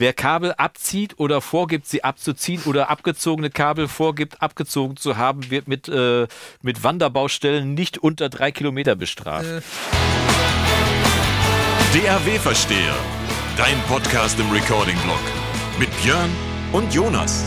[0.00, 5.68] wer Kabel abzieht oder vorgibt, sie abzuziehen oder abgezogene Kabel vorgibt, abgezogen zu haben, wird
[5.68, 6.26] mit, äh,
[6.62, 9.46] mit Wanderbaustellen nicht unter drei Kilometer bestraft.
[9.46, 9.60] Äh.
[11.92, 12.96] DRW-Versteher,
[13.56, 15.20] dein Podcast im Recording-Blog
[15.78, 16.30] mit Björn
[16.72, 17.44] und Jonas.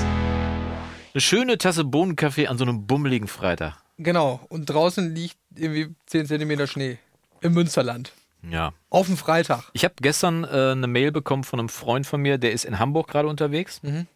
[1.13, 3.77] Eine schöne Tasse Bohnenkaffee an so einem bummeligen Freitag.
[3.97, 6.99] Genau, und draußen liegt irgendwie 10 cm Schnee
[7.41, 8.13] im Münsterland.
[8.49, 8.73] Ja.
[8.89, 9.69] Auf dem Freitag.
[9.73, 12.79] Ich habe gestern äh, eine Mail bekommen von einem Freund von mir, der ist in
[12.79, 13.81] Hamburg gerade unterwegs.
[13.83, 14.07] Mhm.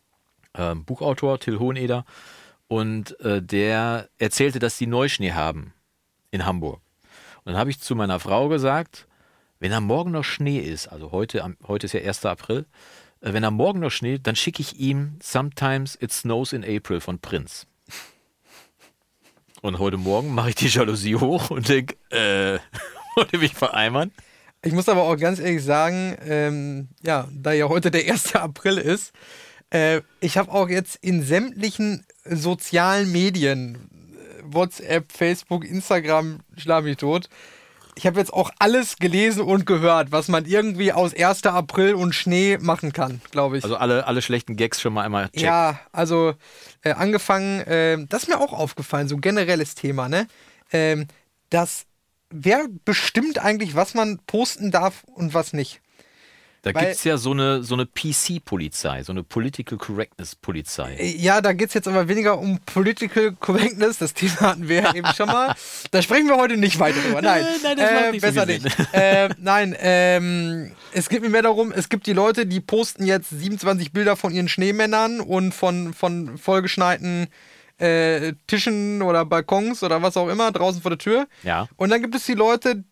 [0.54, 2.06] Äh, Buchautor Till Hoheneder.
[2.68, 5.74] Und äh, der erzählte, dass die Neuschnee haben
[6.32, 6.82] in Hamburg.
[7.46, 9.08] Und dann habe ich zu meiner Frau gesagt,
[9.60, 12.26] wenn am Morgen noch Schnee ist, also heute, am, heute ist ja 1.
[12.26, 12.66] April,
[13.22, 17.00] äh, wenn am Morgen noch Schnee, dann schicke ich ihm Sometimes It Snows in April
[17.00, 17.66] von Prince.
[19.62, 22.60] Und heute Morgen mache ich die Jalousie hoch und denke, äh,
[23.18, 24.12] wollte mich vereimern.
[24.64, 28.36] Ich muss aber auch ganz ehrlich sagen, ähm, ja, da ja heute der 1.
[28.36, 29.12] April ist,
[29.72, 36.98] äh, ich habe auch jetzt in sämtlichen sozialen Medien, äh, WhatsApp, Facebook, Instagram, schlag mich
[36.98, 37.30] tot,
[37.96, 41.48] ich habe jetzt auch alles gelesen und gehört, was man irgendwie aus 1.
[41.48, 43.64] April und Schnee machen kann, glaube ich.
[43.64, 45.46] Also alle, alle schlechten Gags schon mal einmal checken.
[45.46, 46.36] Ja, also
[46.84, 50.28] äh, angefangen, äh, das ist mir auch aufgefallen, so generelles Thema, ne?
[50.72, 51.08] Ähm,
[51.50, 51.87] dass
[52.30, 55.82] wer bestimmt eigentlich, was man posten darf und was nicht?
[56.64, 61.16] Da gibt es ja so eine, so eine PC-Polizei, so eine Political Correctness-Polizei.
[61.18, 64.00] Ja, da geht es jetzt aber weniger um Political Correctness.
[64.00, 65.56] Das Thema hatten wir ja eben schon mal.
[65.92, 67.22] Da sprechen wir heute nicht weiter drüber.
[67.22, 68.66] Nein, nein das äh, nicht besser so nicht.
[68.92, 73.30] äh, nein, ähm, es geht mir mehr darum, es gibt die Leute, die posten jetzt
[73.30, 77.28] 27 Bilder von ihren Schneemännern und von, von vollgeschneiten
[77.78, 81.28] äh, Tischen oder Balkons oder was auch immer draußen vor der Tür.
[81.44, 81.68] Ja.
[81.76, 82.84] Und dann gibt es die Leute,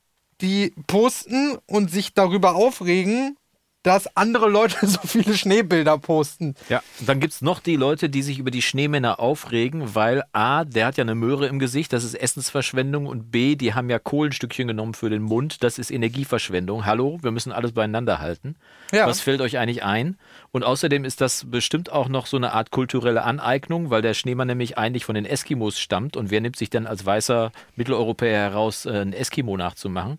[0.42, 3.38] die posten und sich darüber aufregen,
[3.86, 6.56] dass andere Leute so viele Schneebilder posten.
[6.70, 10.66] Ja, dann gibt es noch die Leute, die sich über die Schneemänner aufregen, weil A,
[10.66, 14.00] der hat ja eine Möhre im Gesicht, das ist Essensverschwendung und B, die haben ja
[14.00, 16.86] Kohlenstückchen genommen für den Mund, das ist Energieverschwendung.
[16.86, 18.56] Hallo, wir müssen alles beieinander halten.
[18.92, 19.06] Ja.
[19.06, 20.18] Was fällt euch eigentlich ein?
[20.52, 24.48] Und außerdem ist das bestimmt auch noch so eine Art kulturelle Aneignung, weil der Schneemann
[24.48, 28.88] nämlich eigentlich von den Eskimos stammt und wer nimmt sich dann als weißer Mitteleuropäer heraus,
[28.88, 30.18] äh, einen Eskimo nachzumachen?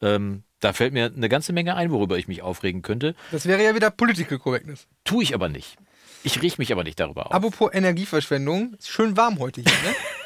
[0.00, 3.14] Ähm, da fällt mir eine ganze Menge ein, worüber ich mich aufregen könnte.
[3.30, 4.86] Das wäre ja wieder Political Correctness.
[5.04, 5.76] Tue ich aber nicht.
[6.24, 7.32] Ich rieche mich aber nicht darüber auf.
[7.32, 9.94] Apropos Energieverschwendung, ist schön warm heute hier, ne?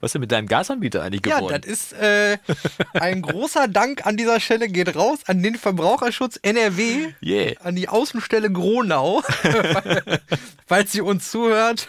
[0.00, 1.52] Was ist denn mit deinem Gasanbieter eigentlich geworden?
[1.52, 2.38] Ja, das ist äh,
[2.94, 7.52] ein großer Dank an dieser Stelle geht raus an den Verbraucherschutz NRW, yeah.
[7.62, 9.22] an die Außenstelle Gronau,
[10.66, 11.88] falls sie uns zuhört.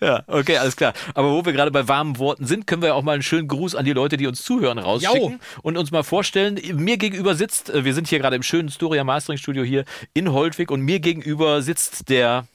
[0.00, 0.94] ja, okay, alles klar.
[1.14, 3.48] Aber wo wir gerade bei warmen Worten sind, können wir ja auch mal einen schönen
[3.48, 5.38] Gruß an die Leute, die uns zuhören, rausschicken Jau.
[5.62, 6.60] und uns mal vorstellen.
[6.74, 10.32] Mir gegenüber sitzt, äh, wir sind hier gerade im schönen Storia Mastering Studio hier in
[10.32, 12.46] Holtwig und mir gegenüber sitzt der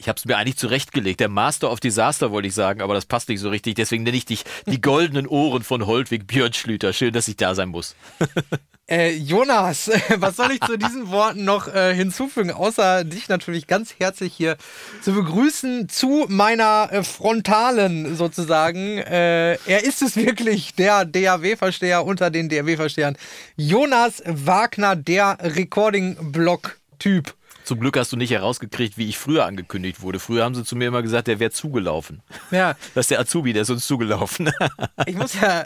[0.00, 1.20] ich habe es mir eigentlich zurechtgelegt.
[1.20, 3.74] Der Master of Disaster wollte ich sagen, aber das passt nicht so richtig.
[3.74, 6.94] Deswegen nenne ich dich die goldenen Ohren von Holtwig Björn Schlüter.
[6.94, 7.94] Schön, dass ich da sein muss.
[8.90, 13.94] Äh, Jonas, was soll ich zu diesen Worten noch äh, hinzufügen, außer dich natürlich ganz
[14.00, 14.56] herzlich hier
[15.00, 18.98] zu begrüßen zu meiner äh, Frontalen sozusagen.
[18.98, 23.16] Äh, er ist es wirklich, der DAW-Versteher unter den DAW-Verstehern.
[23.54, 27.36] Jonas Wagner, der Recording-Block-Typ.
[27.70, 30.18] Zum Glück hast du nicht herausgekriegt, wie ich früher angekündigt wurde.
[30.18, 32.20] Früher haben sie zu mir immer gesagt, der wäre zugelaufen.
[32.50, 32.74] Ja.
[32.96, 34.50] Das ist der Azubi, der ist uns zugelaufen.
[35.06, 35.64] ich muss ja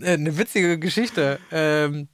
[0.00, 1.40] eine witzige Geschichte.
[1.50, 2.06] Ähm,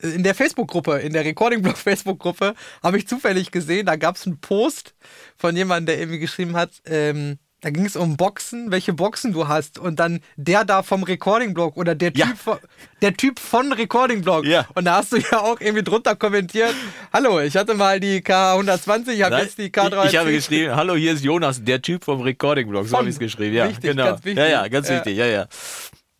[0.00, 4.94] in der Facebook-Gruppe, in der Recording-Blog-Facebook-Gruppe, habe ich zufällig gesehen, da gab es einen Post
[5.36, 9.48] von jemandem, der irgendwie geschrieben hat, ähm, da ging es um Boxen, welche Boxen du
[9.48, 9.78] hast.
[9.78, 12.34] Und dann der da vom Recording-Blog oder der Typ, ja.
[12.36, 12.58] von,
[13.02, 14.46] der Typ von Recording-Blog.
[14.46, 14.66] Ja.
[14.74, 16.74] Und da hast du ja auch irgendwie drunter kommentiert:
[17.12, 20.04] Hallo, ich hatte mal die K120, ich habe jetzt die K3.
[20.04, 22.86] Ich, ich, habe geschrieben: Hallo, hier ist Jonas, der Typ vom Recording-Blog.
[22.86, 23.56] So habe ich es geschrieben.
[23.56, 24.04] Ja, wichtig, genau.
[24.04, 24.38] Ganz wichtig.
[24.38, 25.16] Ja, ja, ganz wichtig.
[25.16, 25.48] Ja, ja.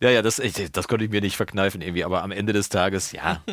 [0.01, 3.11] Ja, ja, das, das konnte ich mir nicht verkneifen irgendwie, aber am Ende des Tages,
[3.11, 3.43] ja,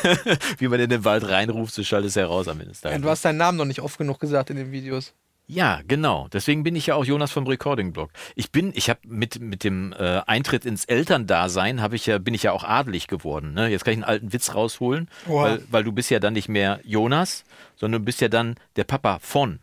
[0.58, 2.98] wie man in den Wald reinruft, so schaltet es heraus am Ende des Tages.
[2.98, 5.14] Ja, du hast deinen Namen noch nicht oft genug gesagt in den Videos.
[5.52, 6.28] Ja, genau.
[6.32, 8.10] Deswegen bin ich ja auch Jonas vom Recording-Blog.
[8.36, 12.32] Ich bin, ich habe mit, mit dem äh, Eintritt ins Elterndasein habe ich ja, bin
[12.32, 13.52] ich ja auch adelig geworden.
[13.52, 13.68] Ne?
[13.68, 15.42] Jetzt kann ich einen alten Witz rausholen, wow.
[15.42, 17.44] weil, weil du bist ja dann nicht mehr Jonas,
[17.76, 19.58] sondern du bist ja dann der Papa von.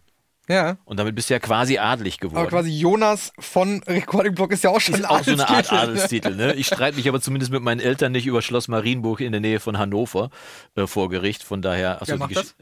[0.48, 0.78] Ja.
[0.86, 2.40] Und damit bist du ja quasi adelig geworden.
[2.40, 5.48] Aber quasi Jonas von Recording Blog ist ja auch schon ist ein auch so eine
[5.48, 6.36] Art Adelstitel.
[6.36, 6.54] Ne?
[6.54, 9.60] Ich streite mich aber zumindest mit meinen Eltern nicht über Schloss Marienburg in der Nähe
[9.60, 10.32] von Hannover
[10.76, 11.44] äh, vor Gericht.
[11.44, 12.16] Von daher, achso,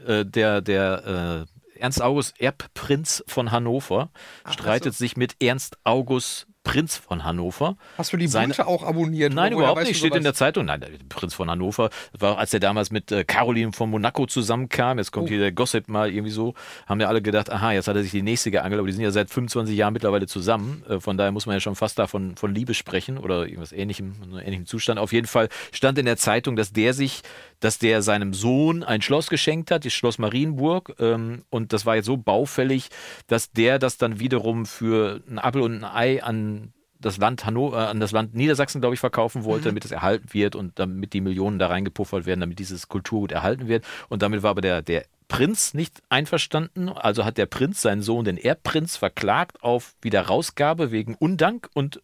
[0.06, 4.10] äh, der, der äh, Ernst August Erbprinz von Hannover
[4.44, 4.98] Ach, streitet so.
[4.98, 7.78] sich mit Ernst August Prinz von Hannover.
[7.96, 9.32] Hast du die Seine, Bunte auch abonniert?
[9.32, 9.96] Nein, überhaupt nicht.
[9.96, 10.66] Steht in der Zeitung.
[10.66, 11.88] Nein, der Prinz von Hannover.
[12.18, 14.98] War, als er damals mit äh, Caroline von Monaco zusammenkam.
[14.98, 15.28] Jetzt kommt oh.
[15.28, 16.52] hier der Gossip mal irgendwie so.
[16.86, 18.80] Haben ja alle gedacht, aha, jetzt hat er sich die nächste geangelt.
[18.80, 20.84] Aber die sind ja seit 25 Jahren mittlerweile zusammen.
[20.86, 24.12] Äh, von daher muss man ja schon fast davon von Liebe sprechen oder irgendwas ähnlichem,
[24.38, 25.00] ähnlichem Zustand.
[25.00, 27.22] Auf jeden Fall stand in der Zeitung, dass der sich,
[27.60, 30.94] dass der seinem Sohn ein Schloss geschenkt hat, das Schloss Marienburg.
[30.98, 32.88] Ähm, und das war jetzt so baufällig,
[33.26, 37.78] dass der das dann wiederum für ein Apfel und ein Ei an das Land Hannover,
[37.78, 39.70] äh, an das Land Niedersachsen, glaube ich, verkaufen wollte, mhm.
[39.70, 43.68] damit es erhalten wird und damit die Millionen da reingepuffert werden, damit dieses Kulturgut erhalten
[43.68, 43.84] wird.
[44.08, 46.88] Und damit war aber der, der Prinz nicht einverstanden.
[46.88, 52.02] Also hat der Prinz seinen Sohn, den Erbprinz, verklagt auf Wiederausgabe wegen Undank und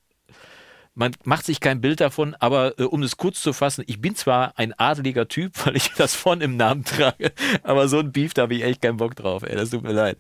[0.95, 4.15] man macht sich kein Bild davon, aber äh, um es kurz zu fassen, ich bin
[4.15, 7.33] zwar ein adeliger Typ, weil ich das von im Namen trage,
[7.63, 9.93] aber so ein Beef, da habe ich echt keinen Bock drauf, ey, das tut mir
[9.93, 10.19] leid.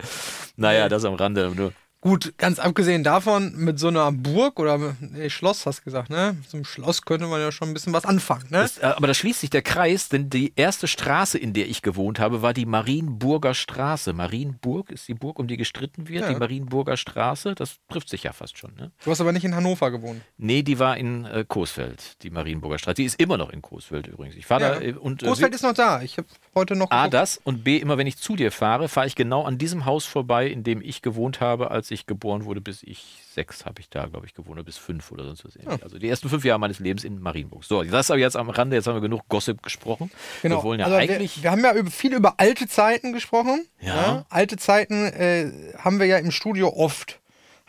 [0.57, 1.53] Naja, das am Rande.
[1.55, 1.73] Nur.
[2.05, 6.37] Gut, ganz abgesehen davon, mit so einer Burg oder nee, Schloss hast du gesagt, ne?
[6.39, 8.59] Mit so einem Schloss könnte man ja schon ein bisschen was anfangen, ne?
[8.59, 11.81] Das, äh, aber da schließt sich der Kreis, denn die erste Straße, in der ich
[11.81, 14.13] gewohnt habe, war die Marienburger Straße.
[14.13, 16.25] Marienburg ist die Burg, um die gestritten wird.
[16.25, 16.29] Ja.
[16.35, 18.93] Die Marienburger Straße, das trifft sich ja fast schon, ne?
[19.03, 20.21] Du hast aber nicht in Hannover gewohnt.
[20.37, 22.97] Nee, die war in äh, Coesfeld, die Marienburger Straße.
[22.97, 24.37] Die ist immer noch in Coesfeld übrigens.
[24.37, 24.75] Ich fahre ja.
[24.75, 25.23] da äh, und.
[25.23, 26.03] Äh, Coesfeld ist noch da.
[26.03, 26.91] Ich habe heute noch.
[26.91, 29.87] A, das und B, immer wenn ich zu dir fahre, fahre ich genau an diesem
[29.87, 33.81] Haus vorbei, in dem ich gewohnt habe, als ich geboren wurde, bis ich sechs habe
[33.81, 35.55] ich da, glaube ich, gewohnt, bis fünf oder sonst was.
[35.55, 35.79] Ja.
[35.83, 37.65] Also die ersten fünf Jahre meines Lebens in Marienburg.
[37.65, 40.11] So, das ist aber jetzt am Rande, jetzt haben wir genug Gossip gesprochen.
[40.43, 40.59] Genau.
[40.59, 41.37] Wir wollen ja also eigentlich.
[41.37, 43.67] Wir, wir, haben ja über, viel über alte Zeiten gesprochen.
[43.81, 43.95] Ja.
[43.95, 44.27] ja.
[44.29, 47.21] Alte Zeiten äh, haben wir ja im Studio oft.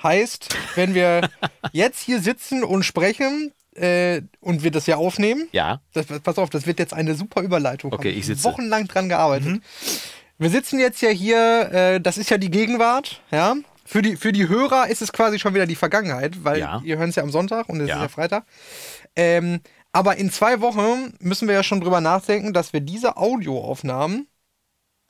[0.03, 1.29] Heißt, wenn wir
[1.71, 5.47] jetzt hier sitzen und sprechen, äh, und wir das ja aufnehmen.
[5.51, 5.81] Ja.
[5.93, 7.91] Das, pass auf, das wird jetzt eine super Überleitung.
[7.93, 8.43] Okay, ich sitze.
[8.45, 9.47] Wochenlang dran gearbeitet.
[9.47, 9.61] Mhm.
[10.37, 13.55] Wir sitzen jetzt ja hier, äh, das ist ja die Gegenwart, ja.
[13.85, 16.81] Für die, für die Hörer ist es quasi schon wieder die Vergangenheit, weil ja.
[16.83, 17.95] ihr hört es ja am Sonntag und es ja.
[17.95, 18.45] ist ja Freitag.
[19.15, 19.61] Ähm,
[19.91, 24.27] aber in zwei Wochen müssen wir ja schon drüber nachdenken, dass wir diese Audioaufnahmen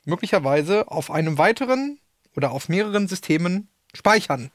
[0.04, 1.98] möglicherweise auf einem weiteren
[2.36, 4.50] oder auf mehreren Systemen speichern.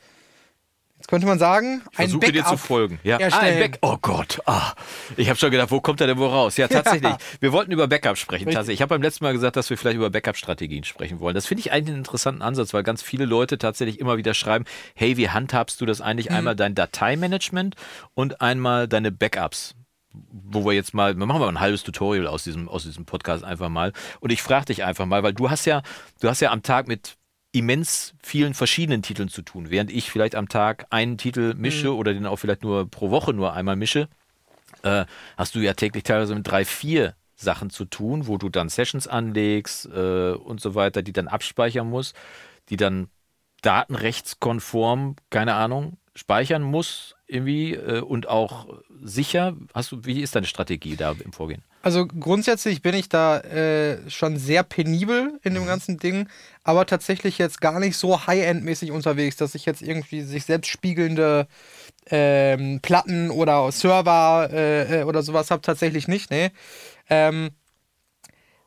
[1.02, 3.00] Jetzt könnte man sagen, ein Versuche Backup dir zu folgen.
[3.02, 3.18] Ja.
[3.18, 4.74] Ah, ein Back oh Gott, ah.
[5.18, 6.58] ich habe schon gedacht, wo kommt er denn wo raus?
[6.58, 7.10] Ja, tatsächlich.
[7.10, 7.18] Ja.
[7.40, 8.46] Wir wollten über Backup sprechen.
[8.46, 8.76] Tatsächlich.
[8.76, 11.34] Ich habe beim letzten Mal gesagt, dass wir vielleicht über Backup-Strategien sprechen wollen.
[11.34, 14.66] Das finde ich eigentlich einen interessanten Ansatz, weil ganz viele Leute tatsächlich immer wieder schreiben,
[14.94, 16.30] hey, wie handhabst du das eigentlich?
[16.30, 16.36] Mhm.
[16.36, 17.78] Einmal dein Dateimanagement
[18.14, 19.74] und einmal deine Backups
[20.14, 23.46] wo wir jetzt mal, wir machen mal ein halbes Tutorial aus diesem, aus diesem Podcast
[23.46, 23.94] einfach mal.
[24.20, 25.84] Und ich frage dich einfach mal, weil du hast ja,
[26.20, 27.16] du hast ja am Tag mit
[27.52, 29.70] immens vielen verschiedenen Titeln zu tun.
[29.70, 31.98] Während ich vielleicht am Tag einen Titel mische mhm.
[31.98, 34.08] oder den auch vielleicht nur pro Woche nur einmal mische,
[34.84, 35.06] äh,
[35.38, 39.08] hast du ja täglich teilweise mit drei, vier Sachen zu tun, wo du dann Sessions
[39.08, 42.16] anlegst äh, und so weiter, die dann abspeichern musst,
[42.70, 43.10] die dann
[43.62, 48.68] datenrechtskonform, keine Ahnung, speichern muss irgendwie äh, und auch
[49.02, 49.56] sicher.
[49.74, 51.64] Hast du, wie ist deine Strategie da im Vorgehen?
[51.82, 55.68] Also grundsätzlich bin ich da äh, schon sehr penibel in dem mhm.
[55.68, 56.28] ganzen Ding,
[56.64, 61.48] aber tatsächlich jetzt gar nicht so High-End-mäßig unterwegs, dass ich jetzt irgendwie sich selbst spiegelnde
[62.08, 65.62] ähm, Platten oder Server äh, äh oder sowas habe.
[65.62, 66.52] Tatsächlich nicht, nee.
[67.10, 67.52] Ähm,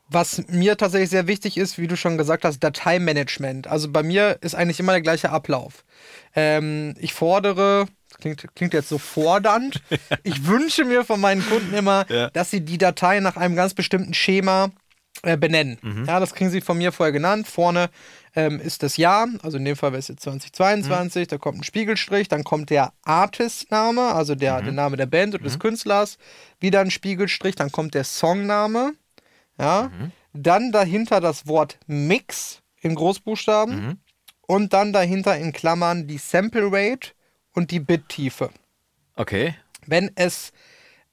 [0.07, 3.67] was mir tatsächlich sehr wichtig ist, wie du schon gesagt hast, Dateimanagement.
[3.67, 5.83] Also bei mir ist eigentlich immer der gleiche Ablauf.
[6.35, 7.87] Ähm, ich fordere
[8.19, 9.81] klingt, klingt jetzt so fordernd.
[10.23, 12.29] Ich wünsche mir von meinen Kunden immer, ja.
[12.31, 14.71] dass sie die Datei nach einem ganz bestimmten Schema
[15.23, 15.77] äh, benennen.
[15.81, 16.05] Mhm.
[16.05, 17.47] Ja, das kriegen sie von mir vorher genannt.
[17.47, 17.89] Vorne
[18.35, 21.27] ähm, ist das Jahr, also in dem Fall wäre es jetzt 2022, mhm.
[21.27, 24.65] da kommt ein Spiegelstrich, dann kommt der Artist-Name, also der, mhm.
[24.65, 25.59] der Name der Band oder des mhm.
[25.59, 26.17] Künstlers,
[26.59, 28.93] wieder ein Spiegelstrich, dann kommt der Songname,
[29.59, 30.11] ja, mhm.
[30.33, 33.97] dann dahinter das Wort Mix in Großbuchstaben mhm.
[34.41, 37.11] und dann dahinter in Klammern die Sample Rate
[37.53, 38.49] und die Bittiefe.
[39.15, 39.55] Okay.
[39.85, 40.51] Wenn es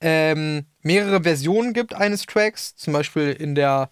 [0.00, 3.88] ähm, mehrere Versionen gibt eines Tracks, zum Beispiel in der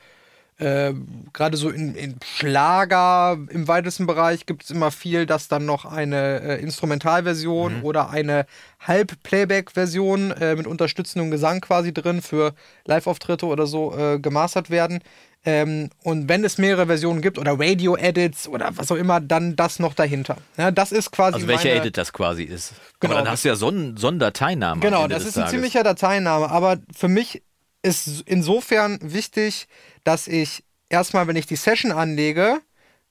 [0.61, 0.93] äh,
[1.33, 5.87] gerade so in, in, Schlager im weitesten Bereich gibt es immer viel, dass dann noch
[5.87, 7.85] eine äh, Instrumentalversion mhm.
[7.85, 8.47] oder eine
[8.87, 12.52] Halb-Playback-Version äh, mit unterstützendem Gesang quasi drin für
[12.85, 15.00] Live-Auftritte oder so äh, gemastert werden.
[15.47, 19.79] Ähm, und wenn es mehrere Versionen gibt oder Radio-Edits oder was auch immer, dann das
[19.79, 20.37] noch dahinter.
[20.59, 21.37] Ja, das ist quasi.
[21.37, 22.75] Also welcher Edit das quasi ist.
[23.00, 23.14] Genau.
[23.14, 24.83] Aber dann hast du ja so einen, so einen Dateiname.
[24.83, 25.52] Genau, das ist ein Tages.
[25.52, 26.50] ziemlicher Dateiname.
[26.50, 27.43] Aber für mich
[27.83, 29.67] ist insofern wichtig,
[30.04, 32.61] dass ich erstmal, wenn ich die Session anlege,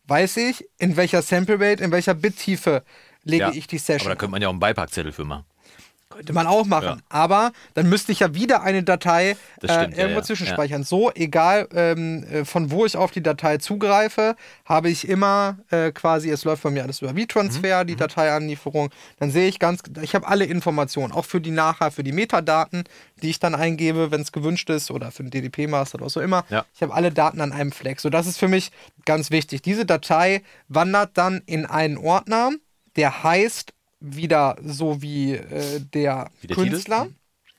[0.05, 2.83] weiß ich, in welcher Sample Rate, in welcher Bittiefe
[3.23, 4.07] lege ja, ich die Session.
[4.07, 5.45] Aber da könnte man ja auch einen Beipackzettel für machen.
[6.09, 6.85] Könnte man auch machen.
[6.85, 6.97] Ja.
[7.09, 10.83] Aber dann müsste ich ja wieder eine Datei stimmt, äh, irgendwo ja, zwischenspeichern.
[10.83, 14.35] So, egal ähm, äh, von wo ich auf die Datei zugreife,
[14.65, 17.87] habe ich immer äh, quasi, es läuft bei mir alles über V-Transfer, mhm.
[17.87, 17.99] die mhm.
[17.99, 18.89] Dateianlieferung.
[19.19, 22.85] Dann sehe ich ganz, ich habe alle Informationen, auch für die nachher, für die Metadaten,
[23.21, 26.21] die ich dann eingebe, wenn es gewünscht ist, oder für den DDP-Master oder was auch
[26.21, 26.43] immer.
[26.49, 26.65] Ja.
[26.73, 27.99] Ich habe alle Daten an einem Fleck.
[27.99, 28.71] So, das ist für mich
[29.05, 29.61] ganz wichtig.
[29.61, 32.49] Diese Datei wandert dann in einen Ordner,
[32.95, 37.03] der heißt wieder so wie äh, der, wie der Künstler.
[37.03, 37.15] Titel?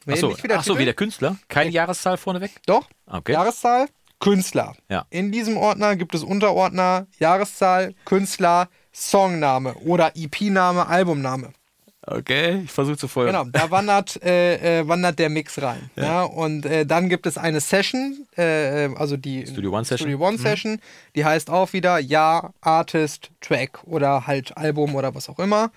[0.06, 1.36] Nee, Achso, wie, Ach so, wie der Künstler?
[1.48, 1.76] Keine okay.
[1.76, 2.52] Jahreszahl vorneweg?
[2.66, 2.88] Doch.
[3.06, 3.32] Okay.
[3.32, 3.86] Jahreszahl,
[4.18, 4.74] Künstler.
[4.88, 5.06] Ja.
[5.10, 11.52] In diesem Ordner gibt es Unterordner, Jahreszahl, Künstler, Songname oder EP-Name, Albumname.
[12.06, 13.32] Okay, ich versuche zu folgen.
[13.32, 15.90] Genau, da wandert, äh, äh, wandert der Mix rein.
[15.96, 16.02] Ja.
[16.02, 20.08] ja und äh, dann gibt es eine Session, äh, äh, also die Studio One Session.
[20.08, 20.42] Studio One mhm.
[20.42, 20.80] Session,
[21.14, 25.72] die heißt auch wieder Ja, Artist, Track oder halt Album oder was auch immer.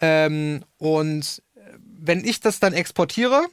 [0.00, 1.60] Ähm, und äh,
[1.98, 3.44] wenn ich das dann exportiere,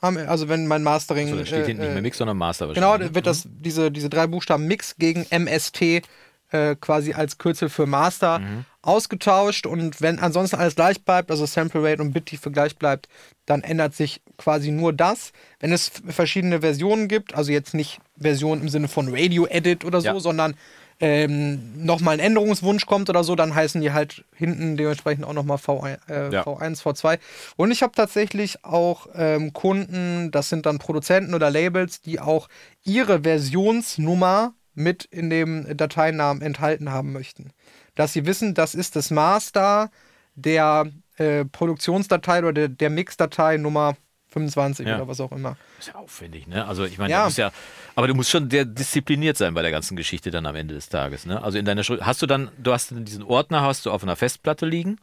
[0.00, 1.28] also wenn mein Mastering.
[1.28, 3.22] Also da steht hinten nicht mehr Mix, sondern Master Genau, wird ne?
[3.22, 6.02] das, diese, diese drei Buchstaben Mix gegen MST
[6.50, 8.64] äh, quasi als Kürzel für Master mhm.
[8.86, 13.08] Ausgetauscht und wenn ansonsten alles gleich bleibt, also Sample Rate und Bittiefe gleich bleibt,
[13.44, 15.32] dann ändert sich quasi nur das.
[15.60, 20.00] Wenn es verschiedene Versionen gibt, also jetzt nicht Version im Sinne von Radio Edit oder
[20.00, 20.20] so, ja.
[20.20, 20.54] sondern
[20.98, 25.58] ähm, nochmal ein Änderungswunsch kommt oder so, dann heißen die halt hinten dementsprechend auch nochmal
[25.58, 26.42] V1, äh, ja.
[26.42, 27.18] V1, V2.
[27.56, 32.48] Und ich habe tatsächlich auch ähm, Kunden, das sind dann Produzenten oder Labels, die auch
[32.82, 37.50] ihre Versionsnummer mit in dem Dateinamen enthalten haben möchten.
[37.96, 39.90] Dass sie wissen, das ist das Master
[40.36, 43.96] der äh, Produktionsdatei oder der, der Mixdatei Nummer
[44.28, 44.96] 25 ja.
[44.96, 45.56] oder was auch immer.
[45.78, 46.66] Ist ja aufwendig, ne?
[46.66, 47.26] Also ich meine, ja.
[47.28, 47.50] ja.
[47.94, 50.90] aber du musst schon sehr diszipliniert sein bei der ganzen Geschichte dann am Ende des
[50.90, 51.42] Tages, ne?
[51.42, 54.14] Also in deiner Schrift, hast du dann, du hast diesen Ordner hast du auf einer
[54.14, 54.98] Festplatte liegen.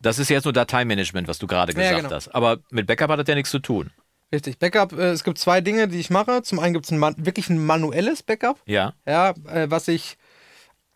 [0.00, 2.14] Das ist jetzt nur Dateimanagement, was du gerade gesagt ja, genau.
[2.14, 2.34] hast.
[2.34, 3.90] Aber mit Backup hat das ja nichts zu tun.
[4.32, 4.58] Richtig.
[4.58, 6.42] Backup, äh, es gibt zwei Dinge, die ich mache.
[6.42, 8.60] Zum einen gibt es ein wirklich ein manuelles Backup.
[8.66, 8.94] Ja.
[9.06, 10.18] Ja, äh, was ich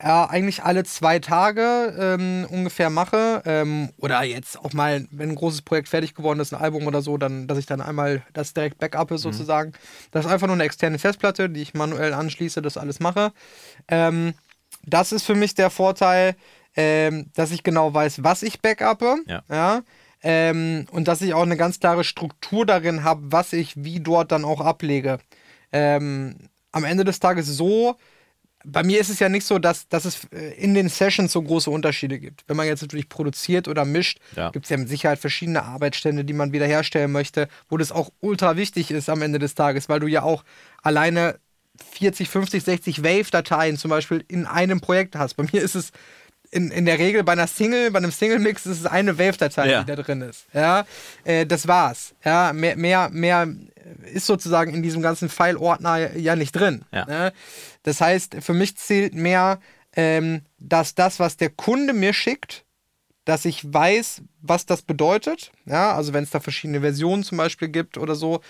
[0.01, 3.43] ja, eigentlich alle zwei Tage ähm, ungefähr mache.
[3.45, 7.03] Ähm, oder jetzt auch mal, wenn ein großes Projekt fertig geworden ist, ein Album oder
[7.03, 9.33] so, dann, dass ich dann einmal das direkt Backup ist, mhm.
[9.33, 9.73] sozusagen.
[10.13, 13.33] Das ist einfach nur eine externe Festplatte, die ich manuell anschließe, das alles mache.
[13.89, 14.35] Ähm,
[14.85, 16.37] das ist für mich der Vorteil,
[16.77, 19.17] ähm, dass ich genau weiß, was ich backuppe.
[19.27, 19.43] Ja.
[19.51, 19.83] ja?
[20.23, 24.31] Ähm, und dass ich auch eine ganz klare Struktur darin habe, was ich wie dort
[24.31, 25.19] dann auch ablege.
[25.73, 26.37] Ähm,
[26.71, 27.97] am Ende des Tages so,
[28.71, 31.43] bei mir ist es ja nicht so, dass, dass es äh, in den Sessions so
[31.43, 32.45] große Unterschiede gibt.
[32.47, 34.51] Wenn man jetzt natürlich produziert oder mischt, ja.
[34.51, 38.57] gibt es ja mit Sicherheit verschiedene Arbeitsstände, die man wiederherstellen möchte, wo das auch ultra
[38.57, 40.45] wichtig ist am Ende des Tages, weil du ja auch
[40.83, 41.39] alleine
[41.93, 45.35] 40, 50, 60 Wave-Dateien zum Beispiel in einem Projekt hast.
[45.35, 45.93] Bei mir ist es
[46.51, 49.81] in, in der Regel bei einer Single, bei einem Single-Mix ist es eine Wave-Datei, ja.
[49.83, 50.47] die da drin ist.
[50.53, 50.85] Ja,
[51.25, 52.15] äh, das war's.
[52.25, 53.49] Ja, mehr, mehr, mehr
[54.13, 56.85] ist sozusagen in diesem ganzen File-Ordner ja nicht drin.
[56.93, 57.05] Ja.
[57.07, 57.33] Ne?
[57.83, 59.61] Das heißt, für mich zählt mehr,
[59.97, 62.65] ähm, dass das, was der Kunde mir schickt,
[63.25, 65.53] dass ich weiß, was das bedeutet.
[65.67, 68.41] Ja, also wenn es da verschiedene Versionen zum Beispiel gibt oder so,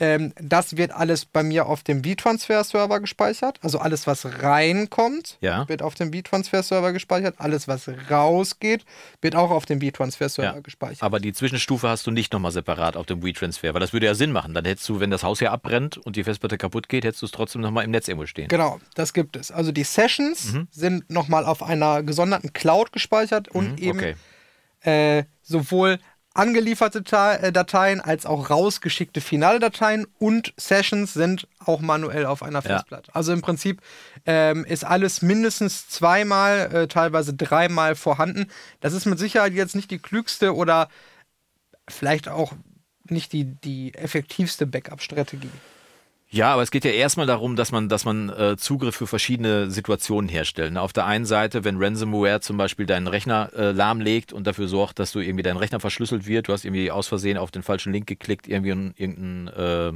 [0.00, 3.58] ähm, das wird alles bei mir auf dem V-Transfer-Server gespeichert.
[3.62, 5.68] Also alles, was reinkommt, ja.
[5.68, 7.34] wird auf dem V-Transfer-Server gespeichert.
[7.36, 8.86] Alles, was rausgeht,
[9.20, 10.60] wird auch auf dem V-Transfer-Server ja.
[10.60, 11.02] gespeichert.
[11.02, 14.14] Aber die Zwischenstufe hast du nicht nochmal separat auf dem V-Transfer, weil das würde ja
[14.14, 14.54] Sinn machen.
[14.54, 17.26] Dann hättest du, wenn das Haus hier abbrennt und die Festplatte kaputt geht, hättest du
[17.26, 18.48] es trotzdem nochmal im Netz irgendwo stehen.
[18.48, 19.50] Genau, das gibt es.
[19.50, 20.68] Also die Sessions mhm.
[20.70, 24.14] sind nochmal auf einer gesonderten Cloud gespeichert und mhm, eben okay.
[25.18, 25.98] äh, sowohl
[26.34, 27.02] angelieferte
[27.40, 33.08] äh, Dateien als auch rausgeschickte finale Dateien und Sessions sind auch manuell auf einer Festplatte.
[33.08, 33.14] Ja.
[33.14, 33.82] Also im Prinzip
[34.26, 38.46] ähm, ist alles mindestens zweimal, äh, teilweise dreimal vorhanden.
[38.80, 40.88] Das ist mit Sicherheit jetzt nicht die klügste oder
[41.88, 42.52] vielleicht auch
[43.04, 45.50] nicht die, die effektivste Backup-Strategie.
[46.32, 49.68] Ja, aber es geht ja erstmal darum, dass man, dass man äh, Zugriff für verschiedene
[49.68, 50.76] Situationen herstellt.
[50.76, 55.00] Auf der einen Seite, wenn Ransomware zum Beispiel deinen Rechner äh, lahmlegt und dafür sorgt,
[55.00, 57.92] dass du irgendwie dein Rechner verschlüsselt wird, du hast irgendwie aus Versehen auf den falschen
[57.92, 59.92] Link geklickt, irgendwie ein, irgendein, äh,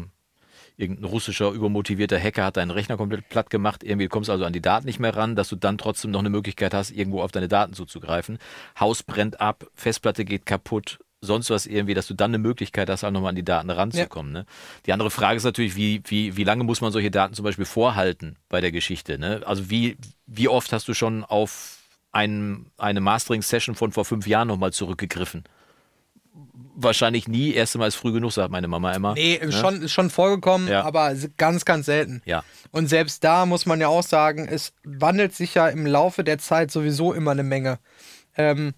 [0.77, 4.61] irgendein russischer übermotivierter Hacker hat deinen Rechner komplett platt gemacht, irgendwie kommst also an die
[4.61, 7.47] Daten nicht mehr ran, dass du dann trotzdem noch eine Möglichkeit hast, irgendwo auf deine
[7.47, 8.39] Daten zuzugreifen.
[8.81, 13.05] Haus brennt ab, Festplatte geht kaputt, sonst was irgendwie, dass du dann eine Möglichkeit hast,
[13.05, 14.35] auch nochmal an die Daten ranzukommen.
[14.35, 14.41] Ja.
[14.41, 14.47] Ne?
[14.87, 17.65] Die andere Frage ist natürlich, wie, wie, wie lange muss man solche Daten zum Beispiel
[17.65, 19.19] vorhalten bei der Geschichte?
[19.19, 19.43] Ne?
[19.45, 21.79] Also wie, wie oft hast du schon auf
[22.13, 25.45] ein, eine Mastering-Session von vor fünf Jahren nochmal zurückgegriffen?
[26.77, 29.15] Wahrscheinlich nie, erst einmal ist früh genug, sagt meine Mama immer.
[29.15, 29.53] Nee, ne?
[29.53, 30.83] schon, ist schon vorgekommen, ja.
[30.83, 32.23] aber ganz, ganz selten.
[32.25, 32.43] Ja.
[32.73, 36.39] Und selbst da muss man ja auch sagen, es wandelt sich ja im Laufe der
[36.39, 37.79] Zeit sowieso immer eine Menge.
[38.37, 38.75] Ähm,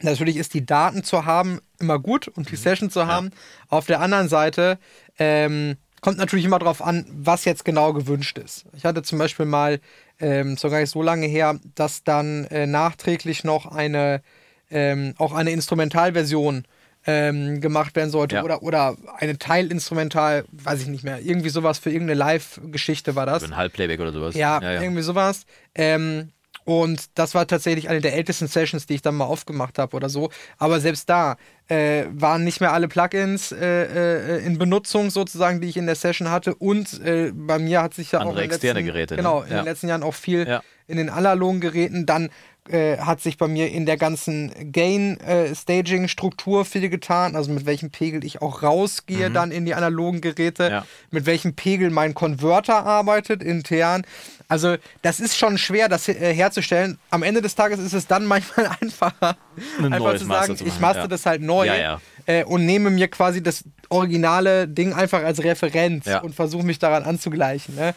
[0.00, 2.60] Natürlich ist die Daten zu haben immer gut und die mhm.
[2.60, 3.26] Session zu haben.
[3.26, 3.32] Ja.
[3.68, 4.78] Auf der anderen Seite
[5.18, 8.66] ähm, kommt natürlich immer darauf an, was jetzt genau gewünscht ist.
[8.76, 9.80] Ich hatte zum Beispiel mal,
[10.20, 14.22] ähm, so gar nicht so lange her, dass dann äh, nachträglich noch eine,
[14.70, 16.64] ähm, auch eine Instrumentalversion
[17.06, 18.44] ähm, gemacht werden sollte ja.
[18.44, 23.42] oder, oder eine Teilinstrumental, weiß ich nicht mehr, irgendwie sowas für irgendeine Live-Geschichte war das.
[23.42, 24.34] Für ein Halbplayback oder sowas.
[24.34, 24.82] Ja, ja, ja.
[24.82, 25.44] irgendwie sowas.
[25.74, 26.30] Ähm,
[26.64, 30.08] und das war tatsächlich eine der ältesten Sessions, die ich dann mal aufgemacht habe oder
[30.08, 30.30] so.
[30.58, 31.36] Aber selbst da
[31.68, 35.94] äh, waren nicht mehr alle Plugins äh, äh, in Benutzung sozusagen, die ich in der
[35.94, 36.54] Session hatte.
[36.54, 39.14] Und äh, bei mir hat sich ja Andere auch in externe letzten, Geräte.
[39.14, 39.18] Ne?
[39.18, 40.62] Genau, in den letzten Jahren auch viel ja.
[40.86, 42.30] in den analogen Geräten dann
[42.68, 47.90] äh, hat sich bei mir in der ganzen Gain-Staging-Struktur äh, viel getan, also mit welchem
[47.90, 49.34] Pegel ich auch rausgehe mhm.
[49.34, 50.86] dann in die analogen Geräte, ja.
[51.10, 54.06] mit welchem Pegel mein Konverter arbeitet intern.
[54.48, 56.98] Also das ist schon schwer, das äh, herzustellen.
[57.10, 59.36] Am Ende des Tages ist es dann manchmal einfacher,
[59.78, 61.08] Ein einfach zu sagen, zu ich master ja.
[61.08, 66.06] das halt neu ja, äh, und nehme mir quasi das originale Ding einfach als Referenz
[66.22, 67.74] und versuche mich daran anzugleichen.
[67.74, 67.94] Ne?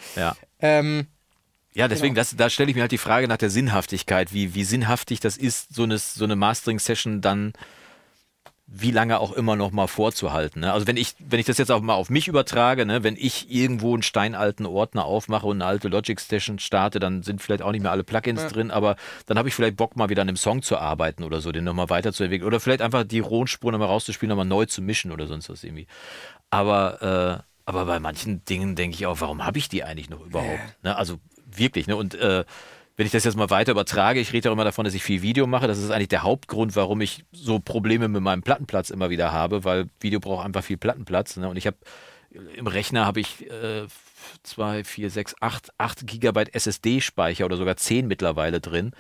[0.60, 1.08] Ähm,
[1.78, 2.22] ja, deswegen, genau.
[2.22, 5.38] das, da stelle ich mir halt die Frage nach der Sinnhaftigkeit, wie, wie sinnhaftig das
[5.38, 7.54] ist, so eine, so eine Mastering-Session dann
[8.66, 10.62] wie lange auch immer noch mal vorzuhalten.
[10.62, 10.74] Ne?
[10.74, 13.04] Also wenn ich, wenn ich das jetzt auch mal auf mich übertrage, ne?
[13.04, 17.44] wenn ich irgendwo einen steinalten Ordner aufmache und eine alte Logic Station starte, dann sind
[17.44, 18.50] vielleicht auch nicht mehr alle Plugins ja.
[18.50, 18.96] drin, aber
[19.28, 21.64] dann habe ich vielleicht Bock mal wieder an einem Song zu arbeiten oder so, den
[21.64, 25.28] nochmal weiterzuentwickeln oder vielleicht einfach die rohen Spuren nochmal rauszuspielen, nochmal neu zu mischen oder
[25.28, 25.86] sonst was irgendwie.
[26.50, 30.26] Aber, äh, aber bei manchen Dingen denke ich auch, warum habe ich die eigentlich noch
[30.26, 30.84] überhaupt?
[30.84, 30.96] Ne?
[30.96, 31.20] Also
[31.58, 31.88] wirklich.
[31.88, 31.96] Ne?
[31.96, 32.44] Und äh,
[32.96, 35.22] wenn ich das jetzt mal weiter übertrage, ich rede ja immer davon, dass ich viel
[35.22, 35.68] Video mache.
[35.68, 39.64] Das ist eigentlich der Hauptgrund, warum ich so Probleme mit meinem Plattenplatz immer wieder habe,
[39.64, 41.38] weil Video braucht einfach viel Plattenplatz.
[41.38, 41.48] Ne?
[41.48, 41.78] Und ich habe
[42.32, 43.86] im Rechner habe ich äh,
[44.44, 48.92] 2, 4, 6, 8, 8 Gigabyte SSD-Speicher oder sogar 10 mittlerweile drin,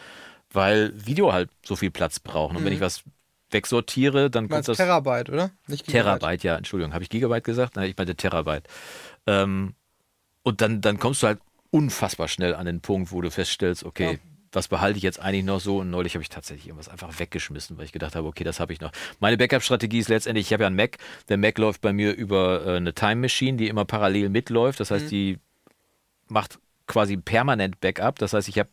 [0.51, 2.55] weil Video halt so viel Platz braucht.
[2.55, 2.65] Und mhm.
[2.65, 3.03] wenn ich was
[3.49, 4.77] wegsortiere, dann kommt das.
[4.77, 5.51] Terabyte, oder?
[5.67, 6.19] Nicht Gigabyte.
[6.19, 6.93] Terabyte, ja, Entschuldigung.
[6.93, 7.75] Habe ich Gigabyte gesagt?
[7.75, 8.67] Nein, ich meinte Terabyte.
[9.25, 9.73] Ähm,
[10.43, 11.39] und dann, dann kommst du halt
[11.71, 14.19] unfassbar schnell an den Punkt, wo du feststellst, okay, ja.
[14.51, 15.79] was behalte ich jetzt eigentlich noch so?
[15.79, 18.73] Und neulich habe ich tatsächlich irgendwas einfach weggeschmissen, weil ich gedacht habe, okay, das habe
[18.73, 18.91] ich noch.
[19.19, 20.97] Meine Backup-Strategie ist letztendlich, ich habe ja einen Mac,
[21.29, 24.79] der Mac läuft bei mir über äh, eine Time Machine, die immer parallel mitläuft.
[24.79, 25.09] Das heißt, mhm.
[25.09, 25.39] die
[26.27, 28.17] macht quasi permanent Backup.
[28.17, 28.69] Das heißt, ich habe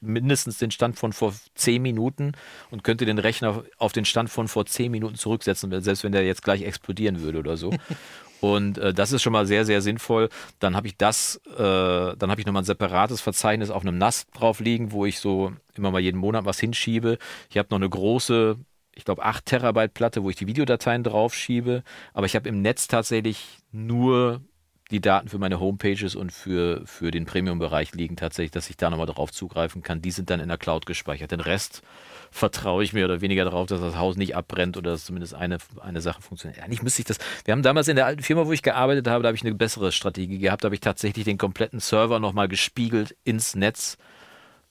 [0.00, 2.32] mindestens den Stand von vor 10 Minuten
[2.70, 6.24] und könnte den Rechner auf den Stand von vor 10 Minuten zurücksetzen, selbst wenn der
[6.24, 7.70] jetzt gleich explodieren würde oder so.
[8.44, 10.28] Und äh, das ist schon mal sehr, sehr sinnvoll.
[10.58, 14.26] Dann habe ich das, äh, dann habe ich nochmal ein separates Verzeichnis auf einem NAS
[14.34, 17.16] drauf liegen, wo ich so immer mal jeden Monat was hinschiebe.
[17.48, 18.56] Ich habe noch eine große,
[18.94, 21.84] ich glaube, 8 Terabyte Platte, wo ich die Videodateien drauf schiebe.
[22.12, 24.42] Aber ich habe im Netz tatsächlich nur
[24.90, 28.90] die Daten für meine Homepages und für, für den Premium-Bereich liegen tatsächlich, dass ich da
[28.90, 30.02] nochmal drauf zugreifen kann.
[30.02, 31.30] Die sind dann in der Cloud gespeichert.
[31.30, 31.82] Den Rest
[32.30, 35.58] vertraue ich mehr oder weniger darauf, dass das Haus nicht abbrennt oder dass zumindest eine,
[35.80, 36.62] eine Sache funktioniert.
[36.62, 37.18] Eigentlich müsste ich das.
[37.44, 39.54] Wir haben damals in der alten Firma, wo ich gearbeitet habe, da habe ich eine
[39.54, 40.64] bessere Strategie gehabt.
[40.64, 43.96] Da habe ich tatsächlich den kompletten Server nochmal gespiegelt ins Netz.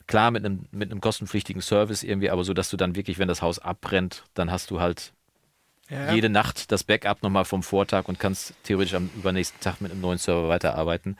[0.05, 3.29] Klar, mit einem, mit einem kostenpflichtigen Service irgendwie, aber so, dass du dann wirklich, wenn
[3.29, 5.13] das Haus abbrennt, dann hast du halt
[5.89, 6.13] ja.
[6.13, 10.01] jede Nacht das Backup nochmal vom Vortag und kannst theoretisch am übernächsten Tag mit einem
[10.01, 11.17] neuen Server weiterarbeiten.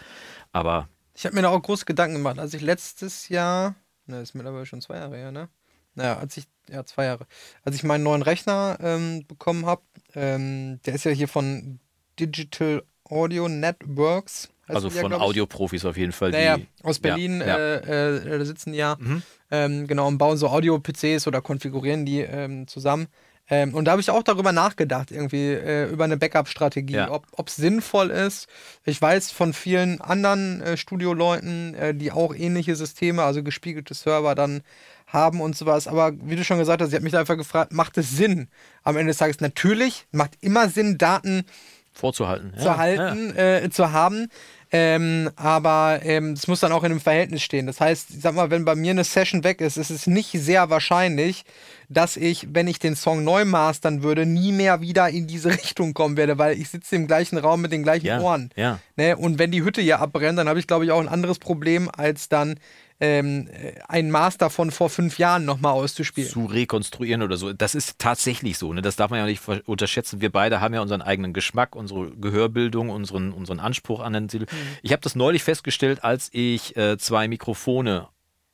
[0.52, 0.88] Aber.
[1.16, 2.40] Ich habe mir da auch große Gedanken gemacht.
[2.40, 3.76] als ich letztes Jahr,
[4.08, 5.50] ne, ist mittlerweile schon zwei Jahre her, ne?
[5.96, 7.28] naja, als ich, ja, zwei Jahre,
[7.64, 9.82] als ich meinen neuen Rechner ähm, bekommen habe,
[10.16, 11.80] ähm, der ist ja hier von
[12.20, 14.50] Digital Audio Networks.
[14.68, 16.32] Also von ja, Audioprofis auf jeden Fall.
[16.32, 17.58] Naja, die, aus Berlin ja, ja.
[17.58, 19.22] Äh, äh, da sitzen die ja, mhm.
[19.52, 23.08] ähm, genau, und bauen so Audio-PCs oder konfigurieren die ähm, zusammen.
[23.50, 27.12] Ähm, und da habe ich auch darüber nachgedacht, irgendwie äh, über eine Backup-Strategie, ja.
[27.12, 28.48] ob es sinnvoll ist.
[28.86, 34.34] Ich weiß von vielen anderen äh, Studioleuten, äh, die auch ähnliche Systeme, also gespiegelte Server
[34.36, 34.62] dann
[35.08, 35.88] haben und sowas.
[35.88, 38.48] Aber wie du schon gesagt hast, ich habe mich da einfach gefragt, macht es Sinn
[38.84, 39.42] am Ende des Tages?
[39.42, 41.46] Natürlich macht immer Sinn, Daten
[41.94, 43.58] vorzuhalten, zu ja, halten, ja.
[43.58, 44.30] Äh, zu haben.
[44.76, 47.68] Ähm, aber ähm, es muss dann auch in einem Verhältnis stehen.
[47.68, 50.32] Das heißt, ich sag mal, wenn bei mir eine Session weg ist, ist es nicht
[50.32, 51.46] sehr wahrscheinlich,
[51.90, 55.94] dass ich, wenn ich den Song neu mastern würde, nie mehr wieder in diese Richtung
[55.94, 58.50] kommen werde, weil ich sitze im gleichen Raum mit den gleichen ja, Ohren.
[58.56, 58.80] Ja.
[58.96, 59.16] Ne?
[59.16, 61.88] Und wenn die Hütte hier abbrennt, dann habe ich, glaube ich, auch ein anderes Problem,
[61.96, 62.56] als dann
[63.00, 63.50] ähm,
[63.88, 66.30] einen Master von vor fünf Jahren nochmal auszuspielen.
[66.30, 67.54] Zu rekonstruieren oder so.
[67.54, 68.74] Das ist tatsächlich so.
[68.74, 68.82] Ne?
[68.82, 70.22] Das darf man ja nicht unterschätzen.
[70.22, 74.46] Wir beide haben ja unseren eigenen Geschmack, unsere Gehörbildung, unseren, unseren Anspruch an den Titel.
[74.50, 74.78] Mhm.
[74.82, 78.08] Ich habe das neulich festgestellt, als ich äh, zwei Mikrofone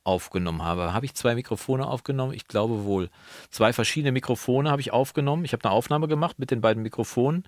[0.04, 0.92] aufgenommen habe.
[0.92, 2.32] Habe ich zwei Mikrofone aufgenommen?
[2.32, 3.10] Ich glaube wohl.
[3.50, 5.44] Zwei verschiedene Mikrofone habe ich aufgenommen.
[5.44, 7.44] Ich habe eine Aufnahme gemacht mit den beiden Mikrofonen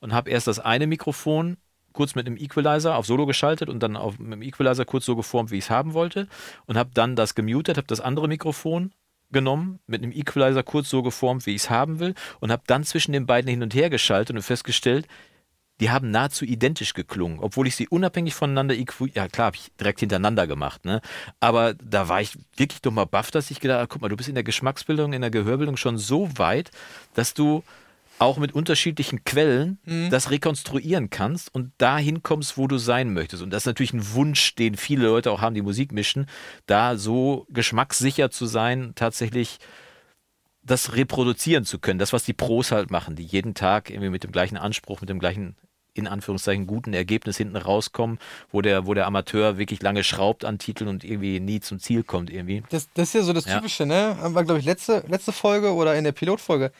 [0.00, 1.56] und habe erst das eine Mikrofon
[1.96, 5.16] kurz mit einem Equalizer auf Solo geschaltet und dann auf, mit dem Equalizer kurz so
[5.16, 6.28] geformt, wie ich es haben wollte
[6.66, 8.92] und habe dann das gemutet, habe das andere Mikrofon
[9.32, 12.84] genommen, mit einem Equalizer kurz so geformt, wie ich es haben will, und habe dann
[12.84, 15.08] zwischen den beiden hin und her geschaltet und festgestellt,
[15.80, 20.00] die haben nahezu identisch geklungen, obwohl ich sie unabhängig voneinander, ja klar, habe ich direkt
[20.00, 21.02] hintereinander gemacht, ne?
[21.40, 24.16] Aber da war ich wirklich doch mal baff, dass ich gedacht habe, guck mal, du
[24.16, 26.70] bist in der Geschmacksbildung, in der Gehörbildung schon so weit,
[27.14, 27.62] dass du
[28.18, 30.10] auch mit unterschiedlichen Quellen mhm.
[30.10, 33.42] das rekonstruieren kannst und dahin kommst, wo du sein möchtest.
[33.42, 36.26] Und das ist natürlich ein Wunsch, den viele Leute auch haben, die Musik mischen,
[36.66, 39.58] da so geschmackssicher zu sein, tatsächlich
[40.62, 41.98] das reproduzieren zu können.
[41.98, 45.10] Das, was die Pros halt machen, die jeden Tag irgendwie mit dem gleichen Anspruch, mit
[45.10, 45.56] dem gleichen
[45.96, 48.18] in Anführungszeichen guten Ergebnis hinten rauskommen,
[48.52, 52.02] wo der, wo der Amateur wirklich lange schraubt an Titeln und irgendwie nie zum Ziel
[52.02, 52.62] kommt irgendwie.
[52.68, 54.14] Das, das ist ja so das Typische, ja.
[54.14, 54.34] ne?
[54.34, 56.70] War, glaube ich, letzte, letzte Folge oder in der Pilotfolge.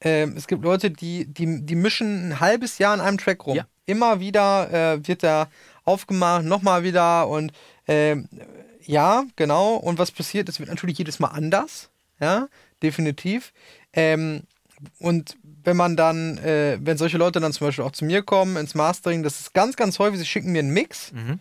[0.00, 3.56] Ähm, es gibt Leute, die, die, die mischen ein halbes Jahr an einem Track rum.
[3.56, 3.66] Ja.
[3.86, 5.48] Immer wieder äh, wird da
[5.84, 7.52] aufgemacht, nochmal wieder und
[7.86, 8.16] äh,
[8.82, 9.74] ja, genau.
[9.76, 10.48] Und was passiert?
[10.48, 11.90] Es wird natürlich jedes Mal anders.
[12.20, 12.48] Ja,
[12.82, 13.52] definitiv.
[13.92, 14.42] Ähm,
[14.98, 18.56] und wenn man dann, äh, wenn solche Leute dann zum Beispiel auch zu mir kommen
[18.56, 21.12] ins Mastering, das ist ganz, ganz häufig, sie schicken mir einen Mix.
[21.12, 21.40] Mhm.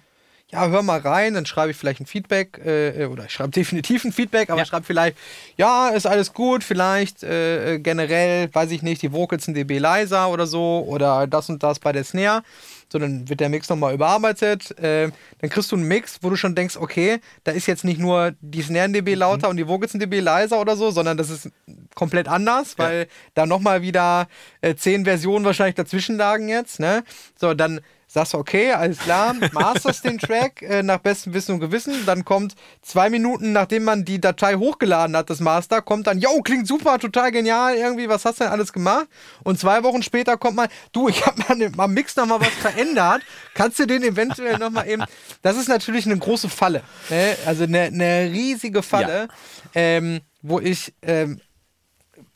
[0.49, 4.05] Ja, hör mal rein, dann schreibe ich vielleicht ein Feedback, äh, oder ich schreibe definitiv
[4.05, 4.63] ein Feedback, aber ja.
[4.63, 5.17] ich schreibe vielleicht,
[5.57, 9.77] ja, ist alles gut, vielleicht äh, äh generell, weiß ich nicht, die Vocals ein dB
[9.79, 12.43] leiser oder so, oder das und das bei der Snare
[12.89, 14.77] so dann wird der Mix nochmal überarbeitet.
[14.79, 17.99] Äh, dann kriegst du einen Mix, wo du schon denkst, okay, da ist jetzt nicht
[17.99, 19.19] nur die Snare dB mhm.
[19.19, 19.51] lauter mhm.
[19.51, 21.49] und die Vocals dB leiser oder so, sondern das ist
[21.95, 23.05] komplett anders, weil ja.
[23.33, 24.27] da nochmal wieder
[24.61, 26.79] äh, zehn Versionen wahrscheinlich dazwischen lagen jetzt.
[26.79, 27.03] Ne?
[27.35, 27.81] So, dann
[28.17, 32.05] sagst du, okay, alles klar, masterst den Track äh, nach bestem Wissen und Gewissen.
[32.07, 36.41] Dann kommt zwei Minuten, nachdem man die Datei hochgeladen hat, das Master, kommt dann, yo,
[36.41, 39.07] klingt super, total genial, irgendwie, was hast du denn alles gemacht?
[39.43, 43.21] Und zwei Wochen später kommt man, du, ich habe mal am Mix nochmal was verändert.
[43.53, 45.03] Kannst du den eventuell nochmal eben.
[45.43, 46.81] Das ist natürlich eine große Falle.
[47.09, 47.35] Ne?
[47.45, 49.27] Also eine, eine riesige Falle, ja.
[49.75, 51.39] ähm, wo ich ähm,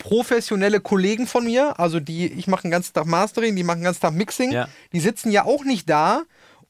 [0.02, 3.84] professionelle Kollegen von mir, also die, ich mache den ganzen Tag Mastering, die machen den
[3.84, 4.68] ganzen Tag Mixing, ja.
[4.92, 6.22] die sitzen ja auch nicht da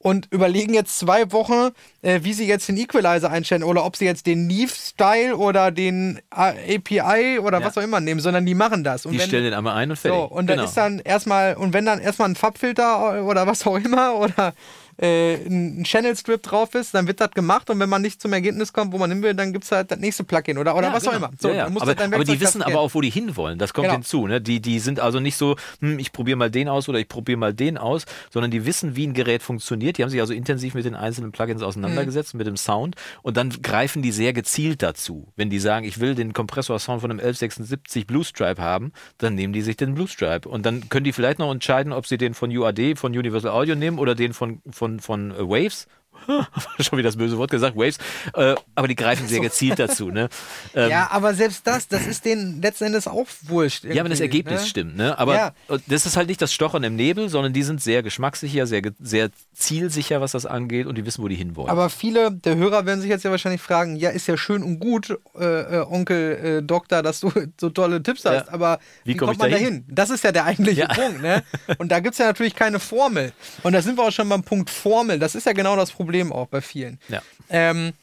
[0.02, 1.70] und überlegen jetzt zwei Wochen,
[2.02, 6.20] äh, wie sie jetzt den Equalizer einstellen oder ob sie jetzt den Neve-Style oder den
[6.30, 7.64] API oder ja.
[7.64, 9.06] was auch immer nehmen, sondern die machen das.
[9.06, 10.18] Und die wenn, stellen den einmal ein und fertig.
[10.18, 10.56] So, und genau.
[10.56, 14.54] dann ist dann erstmal, und wenn dann erstmal ein Farbfilter oder was auch immer oder
[14.98, 18.32] äh, ein Channel Strip drauf ist, dann wird das gemacht und wenn man nicht zum
[18.32, 20.88] Ergebnis kommt, wo man hin will, dann gibt es halt das nächste Plugin oder, oder
[20.88, 21.12] ja, was genau.
[21.12, 21.30] auch immer.
[21.38, 21.66] So, ja.
[21.66, 23.58] Aber, aber, die wissen aber auch, wo die hinwollen.
[23.58, 23.94] Das kommt genau.
[23.94, 24.26] hinzu.
[24.26, 24.40] Ne?
[24.40, 27.38] Die, die sind also nicht so, hm, ich probiere mal den aus oder ich probiere
[27.38, 29.98] mal den aus, sondern die wissen, wie ein Gerät funktioniert.
[29.98, 32.38] Die haben sich also intensiv mit den einzelnen Plugins auseinandergesetzt, mhm.
[32.38, 35.28] mit dem Sound und dann greifen die sehr gezielt dazu.
[35.36, 39.52] Wenn die sagen, ich will den Kompressor-Sound von einem 1176 Blue Stripe haben, dann nehmen
[39.52, 42.34] die sich den Blue Stripe und dann können die vielleicht noch entscheiden, ob sie den
[42.34, 45.86] von UAD, von Universal Audio nehmen oder den von, von, von äh, Waves
[46.80, 47.98] schon wieder das böse Wort gesagt, Waves,
[48.34, 50.10] äh, aber die greifen sehr gezielt dazu.
[50.10, 50.28] Ne?
[50.74, 53.84] Ähm, ja, aber selbst das, das ist denen letzten Endes auch wurscht.
[53.84, 54.66] Ja, aber das Ergebnis ne?
[54.66, 54.96] stimmt.
[54.96, 55.18] Ne?
[55.18, 55.52] Aber ja.
[55.86, 59.30] das ist halt nicht das Stochern im Nebel, sondern die sind sehr geschmackssicher, sehr, sehr
[59.52, 61.68] zielsicher, was das angeht und die wissen, wo die hinwollen.
[61.68, 64.78] Aber viele der Hörer werden sich jetzt ja wahrscheinlich fragen, ja, ist ja schön und
[64.78, 67.30] gut, äh, äh, Onkel äh, Doktor, dass du
[67.60, 68.52] so tolle Tipps hast, ja.
[68.52, 69.84] aber wie, wie kommt man da hin?
[69.88, 70.88] Das ist ja der eigentliche ja.
[70.88, 71.22] Punkt.
[71.22, 71.42] Ne?
[71.78, 73.32] Und da gibt es ja natürlich keine Formel.
[73.62, 75.18] Und da sind wir auch schon beim Punkt Formel.
[75.18, 76.98] Das ist ja genau das Problem Problem auch bei vielen.
[77.08, 77.22] Ja.
[77.48, 77.94] Ähm,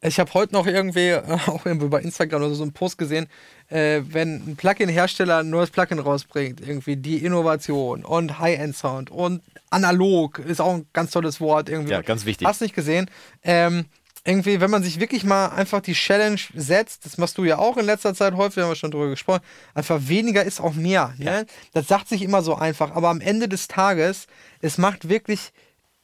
[0.00, 1.14] ich habe heute noch irgendwie,
[1.46, 3.26] auch irgendwie bei Instagram oder so einen Post gesehen,
[3.68, 10.38] äh, wenn ein Plugin-Hersteller ein neues Plugin rausbringt, irgendwie die Innovation und High-End-Sound und analog
[10.38, 11.90] ist auch ein ganz tolles Wort irgendwie.
[11.90, 12.46] Ja, ganz wichtig.
[12.46, 13.10] Hast nicht gesehen.
[13.42, 13.86] Ähm,
[14.24, 17.76] irgendwie, wenn man sich wirklich mal einfach die Challenge setzt, das machst du ja auch
[17.76, 19.40] in letzter Zeit häufig, haben wir schon drüber gesprochen,
[19.74, 21.14] einfach weniger ist auch mehr.
[21.18, 21.24] Ne?
[21.24, 21.44] Ja.
[21.72, 24.26] Das sagt sich immer so einfach, aber am Ende des Tages,
[24.60, 25.52] es macht wirklich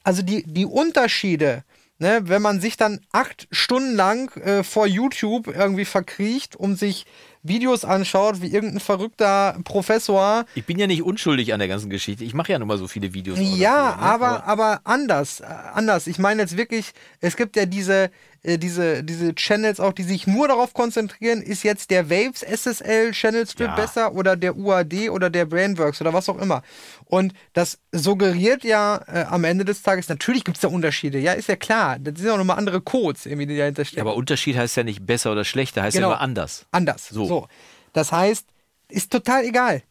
[0.05, 1.63] also die, die Unterschiede,
[1.97, 7.05] ne, wenn man sich dann acht Stunden lang äh, vor YouTube irgendwie verkriecht, um sich
[7.41, 10.45] Videos anschaut, wie irgendein verrückter Professor.
[10.55, 12.23] Ich bin ja nicht unschuldig an der ganzen Geschichte.
[12.23, 13.37] Ich mache ja nun mal so viele Videos.
[13.39, 14.01] Ja, dafür, ne?
[14.01, 15.41] aber, aber anders.
[15.41, 16.07] Äh, anders.
[16.07, 18.11] Ich meine jetzt wirklich, es gibt ja diese,
[18.45, 23.11] äh, diese, diese Channels auch, die sich nur darauf konzentrieren, ist jetzt der Waves SSL
[23.11, 23.75] Channel Strip ja.
[23.75, 26.61] besser oder der UAD oder der Brainworks oder was auch immer.
[27.05, 31.33] Und das suggeriert ja äh, am Ende des Tages, natürlich gibt es da Unterschiede, ja,
[31.33, 31.97] ist ja klar.
[31.99, 33.97] Das sind auch nochmal andere Codes, irgendwie, die dahinter stehen.
[33.97, 36.09] Ja, aber Unterschied heißt ja nicht besser oder schlechter, heißt genau.
[36.09, 36.65] ja nur anders.
[36.71, 37.09] Anders.
[37.09, 37.25] So.
[37.25, 37.47] so.
[37.93, 38.47] Das heißt,
[38.89, 39.81] ist total egal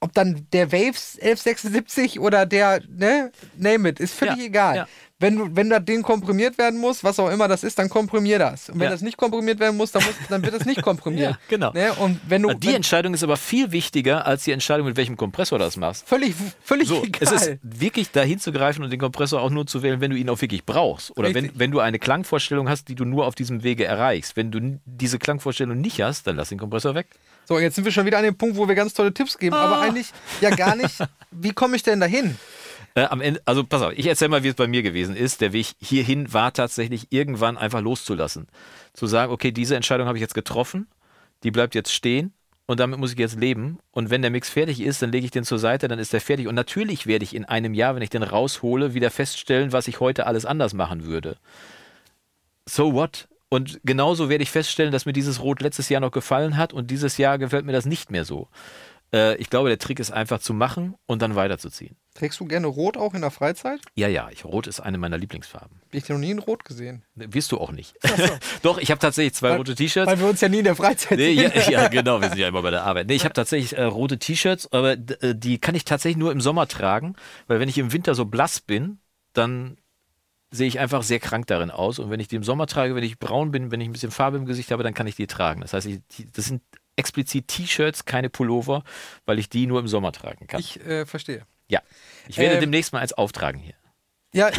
[0.00, 4.76] ob dann der Waves 1176 oder der, ne, name it, ist völlig ja, egal.
[4.76, 4.88] Ja.
[5.18, 8.68] Wenn, wenn da Ding komprimiert werden muss, was auch immer das ist, dann komprimier das.
[8.68, 8.90] Und wenn ja.
[8.90, 11.30] das nicht komprimiert werden muss, dann, muss, dann wird es nicht komprimiert.
[11.30, 11.72] ja, genau.
[11.72, 11.94] Ne?
[11.94, 15.16] Und wenn du, die wenn, Entscheidung ist aber viel wichtiger als die Entscheidung, mit welchem
[15.16, 16.06] Kompressor du das machst.
[16.06, 17.22] Völlig, völlig so, egal.
[17.22, 20.18] Es ist wirklich dahin zu greifen und den Kompressor auch nur zu wählen, wenn du
[20.18, 21.16] ihn auch wirklich brauchst.
[21.16, 24.36] Oder wenn, wenn du eine Klangvorstellung hast, die du nur auf diesem Wege erreichst.
[24.36, 27.06] Wenn du diese Klangvorstellung nicht hast, dann lass den Kompressor weg.
[27.48, 29.54] So, jetzt sind wir schon wieder an dem Punkt, wo wir ganz tolle Tipps geben,
[29.54, 29.64] ah.
[29.64, 30.98] aber eigentlich ja gar nicht.
[31.30, 32.36] Wie komme ich denn dahin?
[32.96, 35.42] Äh, am Ende, also pass auf, ich erzähle mal, wie es bei mir gewesen ist.
[35.42, 38.48] Der Weg hierhin war tatsächlich irgendwann einfach loszulassen.
[38.94, 40.88] Zu sagen, okay, diese Entscheidung habe ich jetzt getroffen,
[41.42, 42.32] die bleibt jetzt stehen
[42.64, 43.78] und damit muss ich jetzt leben.
[43.90, 46.22] Und wenn der Mix fertig ist, dann lege ich den zur Seite, dann ist der
[46.22, 46.48] fertig.
[46.48, 50.00] Und natürlich werde ich in einem Jahr, wenn ich den raushole, wieder feststellen, was ich
[50.00, 51.36] heute alles anders machen würde.
[52.64, 53.28] So what?
[53.50, 56.90] Und genauso werde ich feststellen, dass mir dieses Rot letztes Jahr noch gefallen hat und
[56.90, 58.48] dieses Jahr gefällt mir das nicht mehr so.
[59.12, 61.96] Äh, ich glaube, der Trick ist einfach zu machen und dann weiterzuziehen.
[62.16, 63.78] Trägst du gerne Rot auch in der Freizeit?
[63.94, 64.30] Ja, ja.
[64.32, 65.82] Ich, Rot ist eine meiner Lieblingsfarben.
[65.92, 67.02] Ich habe noch nie in Rot gesehen.
[67.14, 67.94] Wirst du auch nicht.
[68.02, 68.24] So.
[68.62, 70.10] Doch, ich habe tatsächlich zwei weil, rote T-Shirts.
[70.10, 71.52] Weil wir uns ja nie in der Freizeit nee, sehen.
[71.54, 72.22] Ja, ja, genau.
[72.22, 73.08] Wir sind ja immer bei der Arbeit.
[73.08, 76.40] Nee, ich habe tatsächlich äh, rote T-Shirts, aber äh, die kann ich tatsächlich nur im
[76.40, 77.16] Sommer tragen,
[77.48, 78.98] weil wenn ich im Winter so blass bin,
[79.34, 79.76] dann
[80.50, 81.98] sehe ich einfach sehr krank darin aus.
[81.98, 84.10] Und wenn ich die im Sommer trage, wenn ich braun bin, wenn ich ein bisschen
[84.10, 85.60] Farbe im Gesicht habe, dann kann ich die tragen.
[85.60, 86.00] Das heißt, ich,
[86.32, 86.62] das sind
[86.96, 88.82] explizit T-Shirts, keine Pullover,
[89.26, 90.60] weil ich die nur im Sommer tragen kann.
[90.60, 91.44] Ich äh, verstehe.
[91.68, 91.80] Ja.
[92.28, 93.74] Ich werde ähm, demnächst mal eins auftragen hier.
[94.36, 94.50] Ja,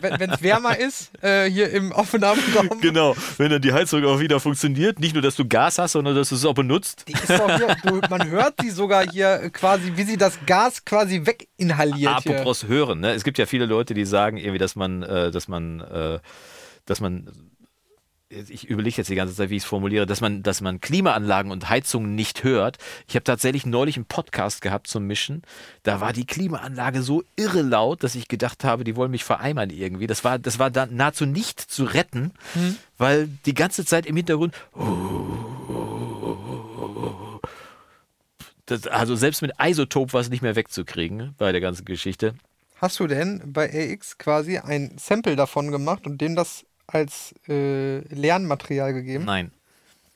[0.00, 2.80] wenn es wärmer ist, äh, hier im Aufnahmeraum.
[2.80, 5.00] Genau, wenn dann die Heizung auch wieder funktioniert.
[5.00, 7.06] Nicht nur, dass du Gas hast, sondern dass du es auch benutzt.
[7.08, 10.84] Die ist doch hier, du, man hört sie sogar hier quasi, wie sie das Gas
[10.84, 12.24] quasi weginhaliert.
[12.24, 12.68] Apropos hier.
[12.68, 13.12] hören, ne?
[13.12, 16.20] es gibt ja viele Leute, die sagen irgendwie, dass man, äh, dass man, äh,
[16.86, 17.32] dass man
[18.30, 21.50] ich überlege jetzt die ganze Zeit, wie ich es formuliere, dass man, dass man Klimaanlagen
[21.50, 22.78] und Heizungen nicht hört.
[23.08, 25.42] Ich habe tatsächlich neulich einen Podcast gehabt zum Mischen.
[25.82, 29.70] Da war die Klimaanlage so irre laut, dass ich gedacht habe, die wollen mich vereimern
[29.70, 30.06] irgendwie.
[30.06, 32.76] Das war, das war dann nahezu nicht zu retten, hm.
[32.98, 34.54] weil die ganze Zeit im Hintergrund.
[38.66, 42.34] Das, also selbst mit Isotop war es nicht mehr wegzukriegen bei der ganzen Geschichte.
[42.76, 47.98] Hast du denn bei AX quasi ein Sample davon gemacht und dem das als äh,
[48.14, 49.24] Lernmaterial gegeben.
[49.24, 49.50] Nein.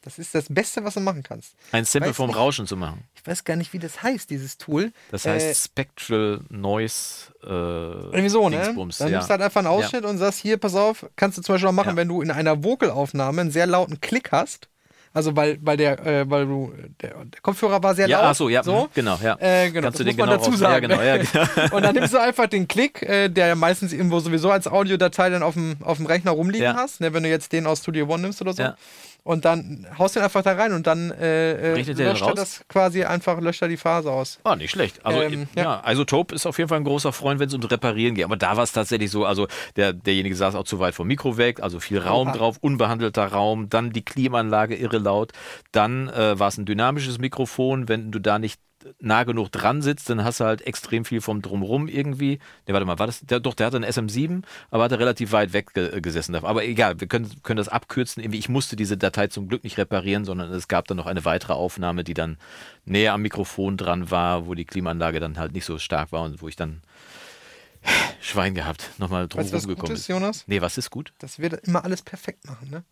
[0.02, 1.54] Das ist das Beste, was du machen kannst.
[1.72, 3.04] Ein Sample vom nicht, Rauschen zu machen.
[3.14, 4.92] Ich weiß gar nicht, wie das heißt, dieses Tool.
[5.10, 7.32] Das heißt äh, Spectral Noise.
[7.42, 8.60] Äh, irgendwie so, ne?
[8.60, 8.98] Dingsbums.
[8.98, 9.12] Dann ja.
[9.12, 10.10] nimmst du halt einfach einen Ausschnitt ja.
[10.10, 11.96] und sagst, hier, pass auf, kannst du zum Beispiel auch machen, ja.
[11.96, 14.68] wenn du in einer Vocalaufnahme einen sehr lauten Klick hast
[15.14, 18.30] also weil, weil der, äh, weil du, der, der, Kopfhörer war sehr ja, laut.
[18.30, 18.82] Ach so, ja, so.
[18.82, 19.36] Mhm, genau, ja.
[19.38, 19.86] Äh, genau.
[19.86, 20.90] Kannst das du den muss man genau dazu sagen.
[20.90, 21.66] Ja, genau, ja, genau.
[21.76, 25.30] und dann nimmst du einfach den Klick, äh, der ja meistens irgendwo sowieso als Audiodatei
[25.30, 26.74] dann auf dem, auf dem Rechner rumliegen ja.
[26.74, 28.64] hast, ne, wenn du jetzt den aus Studio One nimmst oder so.
[29.24, 32.62] Und dann haust du ihn einfach da rein und dann äh, äh löscht er das
[32.68, 34.38] quasi einfach, löscht er die Phase aus.
[34.44, 35.04] Ah, nicht schlecht.
[35.04, 35.82] Also, ähm, ja.
[35.82, 38.26] ja, Isotope ist auf jeden Fall ein großer Freund, wenn es ums Reparieren geht.
[38.26, 41.38] Aber da war es tatsächlich so, also der, derjenige saß auch zu weit vom Mikro
[41.38, 42.36] weg, also viel Raum Oha.
[42.36, 45.32] drauf, unbehandelter Raum, dann die Klimaanlage irre laut,
[45.72, 48.60] dann äh, war es ein dynamisches Mikrofon, wenn du da nicht
[49.00, 52.38] nah genug dran sitzt, dann hast du halt extrem viel vom Drumrum irgendwie.
[52.66, 53.20] Ne, warte mal, war das?
[53.20, 56.34] Der, doch, der hatte einen SM7, aber hat er relativ weit weg ge gesessen.
[56.34, 58.22] Aber egal, wir können, können das abkürzen.
[58.22, 61.24] Irgendwie, ich musste diese Datei zum Glück nicht reparieren, sondern es gab dann noch eine
[61.24, 62.38] weitere Aufnahme, die dann
[62.84, 66.42] näher am Mikrofon dran war, wo die Klimaanlage dann halt nicht so stark war und
[66.42, 66.82] wo ich dann
[68.20, 70.08] Schwein gehabt, nochmal drum weißt, was rumgekommen gut ist.
[70.08, 70.44] Jonas?
[70.46, 71.12] Nee, was ist gut?
[71.18, 72.84] Das wird immer alles perfekt machen, ne?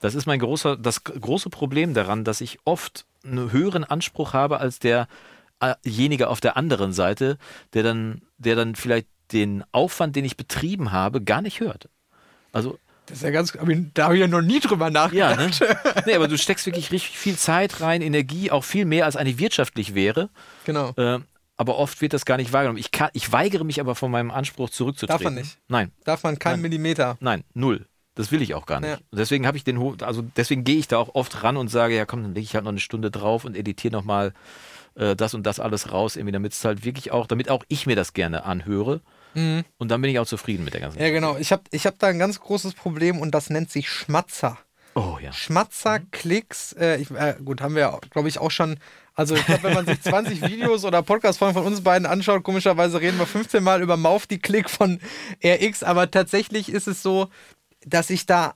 [0.00, 4.60] Das ist mein großer, das große Problem daran, dass ich oft einen höheren Anspruch habe
[4.60, 5.08] als der
[5.66, 7.38] derjenige auf der anderen Seite,
[7.72, 11.88] der dann, der dann vielleicht den Aufwand, den ich betrieben habe, gar nicht hört.
[12.52, 13.52] Also das ist ja ganz,
[13.92, 15.60] da habe ich ja noch nie drüber nachgedacht.
[15.60, 16.04] Ja, ne?
[16.06, 19.38] nee, aber du steckst wirklich richtig viel Zeit rein, Energie, auch viel mehr als eigentlich
[19.38, 20.30] wirtschaftlich wäre.
[20.64, 20.92] Genau.
[20.96, 21.20] Äh,
[21.56, 22.78] aber oft wird das gar nicht wahrgenommen.
[22.78, 25.22] Ich, kann, ich weigere mich aber von meinem Anspruch zurückzutreten.
[25.22, 25.58] Darf man nicht.
[25.68, 25.92] Nein.
[26.04, 27.16] Darf man keinen Millimeter.
[27.20, 27.86] Nein, null.
[28.16, 28.90] Das will ich auch gar nicht.
[28.90, 28.98] Ja.
[29.12, 32.06] deswegen habe ich den, also deswegen gehe ich da auch oft ran und sage, ja
[32.06, 34.32] komm, dann lege ich halt noch eine Stunde drauf und editiere nochmal
[34.94, 37.86] äh, das und das alles raus, irgendwie, damit es halt wirklich auch, damit auch ich
[37.86, 39.00] mir das gerne anhöre.
[39.34, 39.64] Mhm.
[39.78, 41.36] Und dann bin ich auch zufrieden mit der ganzen Ja, genau.
[41.36, 44.58] Ich habe ich hab da ein ganz großes Problem und das nennt sich Schmatzer.
[44.94, 45.32] Oh ja.
[45.32, 46.10] Schmatzer, mhm.
[46.12, 48.78] Klicks, äh, ich, äh, gut, haben wir, glaube ich, auch schon.
[49.16, 53.00] Also, ich glaube, wenn man sich 20 Videos oder Podcast-Folgen von uns beiden anschaut, komischerweise
[53.00, 55.00] reden wir 15 Mal über Mauf die Klick von
[55.44, 57.28] RX, aber tatsächlich ist es so,
[57.84, 58.54] dass ich da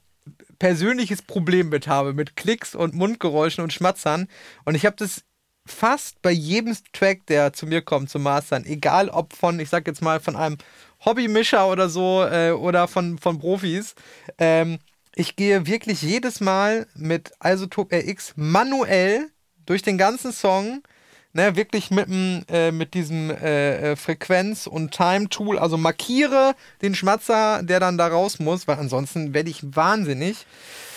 [0.58, 4.28] persönliches Problem mit habe, mit Klicks und Mundgeräuschen und Schmatzern.
[4.64, 5.22] Und ich habe das
[5.70, 9.86] fast bei jedem Track, der zu mir kommt, zum Mastern, egal ob von, ich sag
[9.86, 10.58] jetzt mal, von einem
[11.04, 13.94] Hobbymischer oder so äh, oder von, von Profis,
[14.38, 14.78] ähm,
[15.14, 19.30] ich gehe wirklich jedes Mal mit Isotope RX manuell
[19.66, 20.82] durch den ganzen Song
[21.38, 22.08] ne, wirklich mit,
[22.50, 28.08] äh, mit diesem äh, äh, Frequenz- und Time-Tool, also markiere den Schmatzer, der dann da
[28.08, 30.44] raus muss, weil ansonsten werde ich wahnsinnig,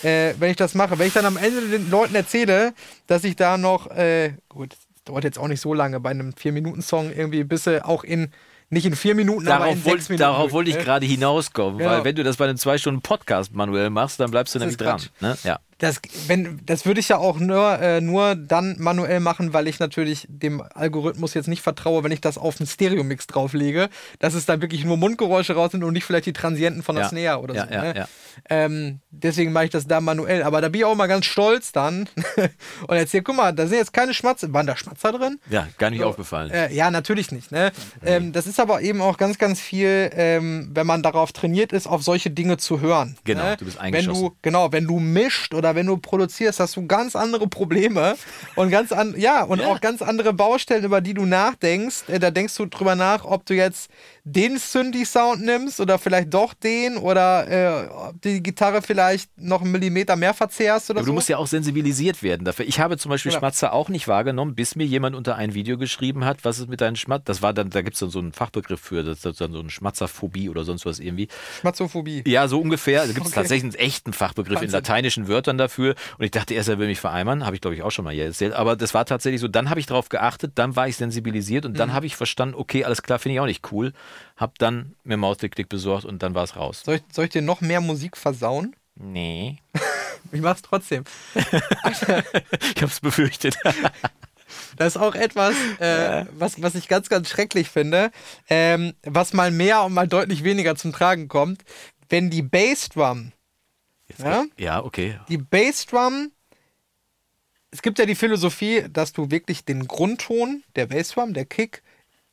[0.02, 0.98] äh, wenn ich das mache.
[0.98, 2.74] Wenn ich dann am Ende den Leuten erzähle,
[3.06, 7.12] dass ich da noch, äh, gut, dauert jetzt auch nicht so lange bei einem 4-Minuten-Song
[7.12, 8.32] irgendwie, bis auch in
[8.72, 10.22] nicht in vier Minuten, darauf aber in wollt, sechs Minuten.
[10.22, 10.82] Darauf wollte ich ne?
[10.82, 11.90] gerade hinauskommen, Genau.
[11.90, 14.62] weil wenn du das bei einem zwei Stunden Podcast manuell machst, dann bleibst du Das
[14.64, 15.02] nämlich dran.
[15.20, 15.36] Ne?
[15.44, 15.58] Ja.
[15.82, 19.80] Das, wenn, das würde ich ja auch nur, äh, nur dann manuell machen, weil ich
[19.80, 23.88] natürlich dem Algorithmus jetzt nicht vertraue, wenn ich das auf einen Stereo-Mix drauflege,
[24.20, 27.06] dass es dann wirklich nur Mundgeräusche raus sind und nicht vielleicht die Transienten von der
[27.06, 27.08] Ja.
[27.08, 27.74] Snare oder Ja, so.
[27.74, 28.08] ja, ne?
[28.48, 30.44] Ähm, deswegen mache ich das da manuell.
[30.44, 32.08] Aber da bin ich auch mal ganz stolz dann
[32.86, 34.52] und erzähl, guck mal, da sind jetzt keine Schmatzer.
[34.52, 35.40] Waren da Schmatzer drin?
[35.50, 36.52] ja, gar nicht aufgefallen.
[36.52, 37.50] Äh, ja, natürlich nicht.
[37.50, 37.72] Ne?
[38.04, 41.88] Ähm, das ist aber eben auch ganz, ganz viel, ähm, wenn man darauf trainiert ist,
[41.88, 43.16] auf solche Dinge zu hören.
[43.24, 43.56] Genau, ne?
[43.56, 44.22] du bist wenn eingeschossen.
[44.22, 48.16] du Genau, wenn du mischt oder wenn du produzierst, hast du ganz andere Probleme
[48.54, 49.66] und ganz an, ja, und Ja.
[49.66, 52.08] auch ganz andere Baustellen, über die du nachdenkst.
[52.08, 53.90] Äh, da denkst du drüber nach, ob du jetzt
[54.24, 59.72] den Synthi-Sound nimmst oder vielleicht doch den oder äh, ob die Gitarre vielleicht noch einen
[59.72, 61.10] Millimeter mehr verzehrst oder Aber so.
[61.10, 62.64] du musst ja auch sensibilisiert werden dafür.
[62.66, 63.40] Ich habe zum Beispiel Genau.
[63.40, 66.80] Schmatzer auch nicht wahrgenommen, bis mir jemand unter ein Video geschrieben hat, was ist mit
[66.80, 67.24] deinen Schmatzer.
[67.24, 69.58] Das war dann, da gibt es dann so einen Fachbegriff für, das ist dann so
[69.58, 71.26] eine Schmatzerphobie oder sonst was irgendwie.
[71.60, 72.22] Schmatzophobie.
[72.26, 73.00] Ja, so ungefähr.
[73.00, 73.34] Da gibt es Okay.
[73.34, 74.70] tatsächlich einen echten Fachbegriff in Wahnsinn.
[74.72, 75.94] lateinischen Wörtern dafür.
[76.18, 77.44] Und ich dachte erst, er will mich vereimern.
[77.44, 78.52] Habe ich, glaube ich, auch schon mal hier erzählt.
[78.52, 79.48] Aber das war tatsächlich so.
[79.48, 81.92] Dann habe ich darauf geachtet, dann war ich sensibilisiert und dann Mhm.
[81.94, 83.92] habe ich verstanden, okay, alles klar, finde ich auch nicht cool.
[84.36, 86.82] Habe dann mir Mausklick besorgt und dann war es raus.
[86.84, 88.74] Soll ich, soll ich dir noch mehr Musik versauen?
[88.94, 89.58] Nee.
[90.30, 91.02] Ich mach's trotzdem.
[91.34, 93.58] Ich habe es befürchtet.
[94.76, 98.10] Das ist auch etwas, äh, was, was ich ganz, ganz schrecklich finde,
[98.48, 101.62] ähm, was mal mehr und mal deutlich weniger zum Tragen kommt.
[102.08, 103.32] Wenn die Bassdrum,
[104.18, 104.44] Ja?
[104.58, 105.18] ja, okay.
[105.28, 106.32] die Bassdrum,
[107.70, 111.82] es gibt ja die Philosophie, dass du wirklich den Grundton der Bassdrum, der Kick,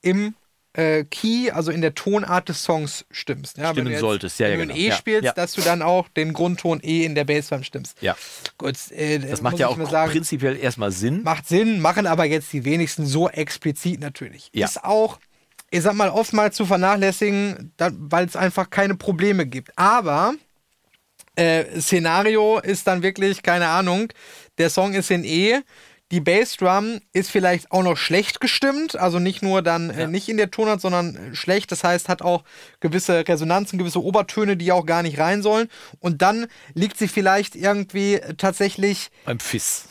[0.01, 0.35] im
[0.73, 3.57] äh, Key, also in der Tonart des Songs stimmst.
[3.57, 4.93] Ja, wenn Stimmen du jetzt, solltest, ja, wenn ja, du ein genau.
[4.93, 5.33] E spielst, ja.
[5.33, 8.01] dass du dann auch den Grundton E in der Bassdrum stimmst.
[8.01, 8.15] Ja.
[8.57, 11.23] Gut, äh, Das macht ja auch sagen, prinzipiell erstmal Sinn.
[11.23, 14.49] Macht Sinn, machen aber jetzt die wenigsten so explizit natürlich.
[14.53, 14.67] Ja.
[14.67, 15.19] Ist auch,
[15.71, 19.71] ich sag mal, oftmals zu vernachlässigen, weil es einfach keine Probleme gibt.
[19.77, 20.35] Aber
[21.35, 24.11] äh, Szenario ist dann wirklich, keine Ahnung,
[24.57, 25.61] der Song ist in E.
[26.11, 30.37] Die Bassdrum ist vielleicht auch noch schlecht gestimmt, also nicht nur dann äh, nicht in
[30.37, 31.71] der Tonart, sondern äh, schlecht.
[31.71, 32.43] Das heißt, hat auch
[32.79, 35.69] gewisse Resonanzen, gewisse Obertöne, die auch gar nicht rein sollen.
[35.99, 39.85] Und dann liegt sie vielleicht irgendwie tatsächlich Beim Fiss.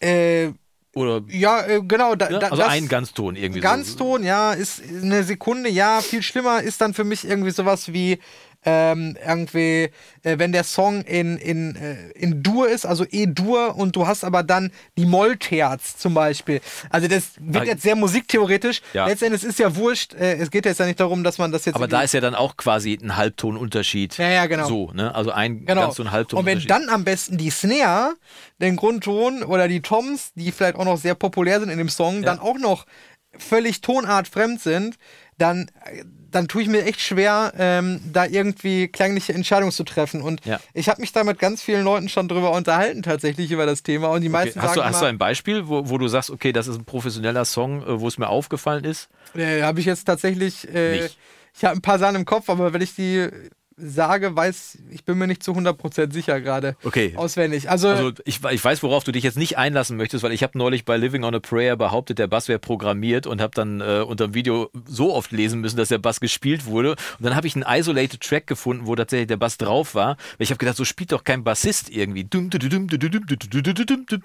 [0.00, 0.52] äh,
[0.94, 2.14] Oder ja, äh, genau.
[2.14, 3.60] Da, ja, also ein Ganzton irgendwie.
[3.60, 3.68] so.
[3.68, 6.00] Ganzton, ja, ist eine Sekunde, ja.
[6.00, 8.18] Viel schlimmer ist dann für mich irgendwie sowas wie
[8.64, 9.90] ähm, irgendwie,
[10.24, 14.24] äh, wenn der Song in, in, äh, in Dur ist, also E-Dur, und du hast
[14.24, 16.60] aber dann die Mollterz zum Beispiel.
[16.90, 18.82] Also das wird jetzt sehr musiktheoretisch.
[18.92, 19.06] Ja.
[19.06, 20.14] Letztendlich ist ja wurscht.
[20.14, 21.76] Äh, es geht jetzt ja nicht darum, dass man das jetzt.
[21.76, 24.18] Aber da ist ja dann auch quasi ein Halbtonunterschied.
[24.18, 24.66] Ja, ja, genau.
[24.66, 25.14] So, ne?
[25.14, 25.82] Also ein Genau.
[25.82, 26.68] Ganzton, Und Halbtonunterschied.
[26.68, 28.14] wenn dann am besten die Snare,
[28.60, 32.22] den Grundton oder die Toms, die vielleicht auch noch sehr populär sind in dem Song,
[32.22, 32.86] dann auch noch
[33.38, 34.96] völlig tonartfremd sind,
[35.38, 35.70] dann,
[36.30, 40.20] dann tue ich mir echt schwer, ähm, da irgendwie klangliche Entscheidungen zu treffen.
[40.22, 40.60] Und Ja.
[40.74, 44.08] ich habe mich da mit ganz vielen Leuten schon drüber unterhalten, tatsächlich über das Thema.
[44.08, 44.44] Und die Okay.
[44.44, 46.76] meisten Hast, du, sagen hast du ein Beispiel, wo, wo du sagst, okay, das ist
[46.76, 49.08] ein professioneller Song, äh, wo es mir aufgefallen ist?
[49.34, 51.06] äh, habe ich jetzt tatsächlich, äh,
[51.54, 53.28] ich habe ein paar Sachen im Kopf, aber wenn ich die
[53.78, 56.76] sage, weiß, ich bin mir nicht zu 100% sicher gerade.
[56.84, 57.12] Okay.
[57.16, 57.70] Auswendig.
[57.70, 60.58] Also, also ich, ich, weiß, worauf du dich jetzt nicht einlassen möchtest, weil ich habe
[60.58, 64.02] neulich bei Living on a Prayer behauptet, der Bass wäre programmiert und habe dann äh,
[64.06, 66.90] unter dem Video so oft lesen müssen, dass der Bass gespielt wurde.
[66.90, 70.16] Und dann habe ich einen isolated Track gefunden, wo tatsächlich der Bass drauf war.
[70.38, 72.26] Ich habe gedacht, so spielt doch kein Bassist irgendwie.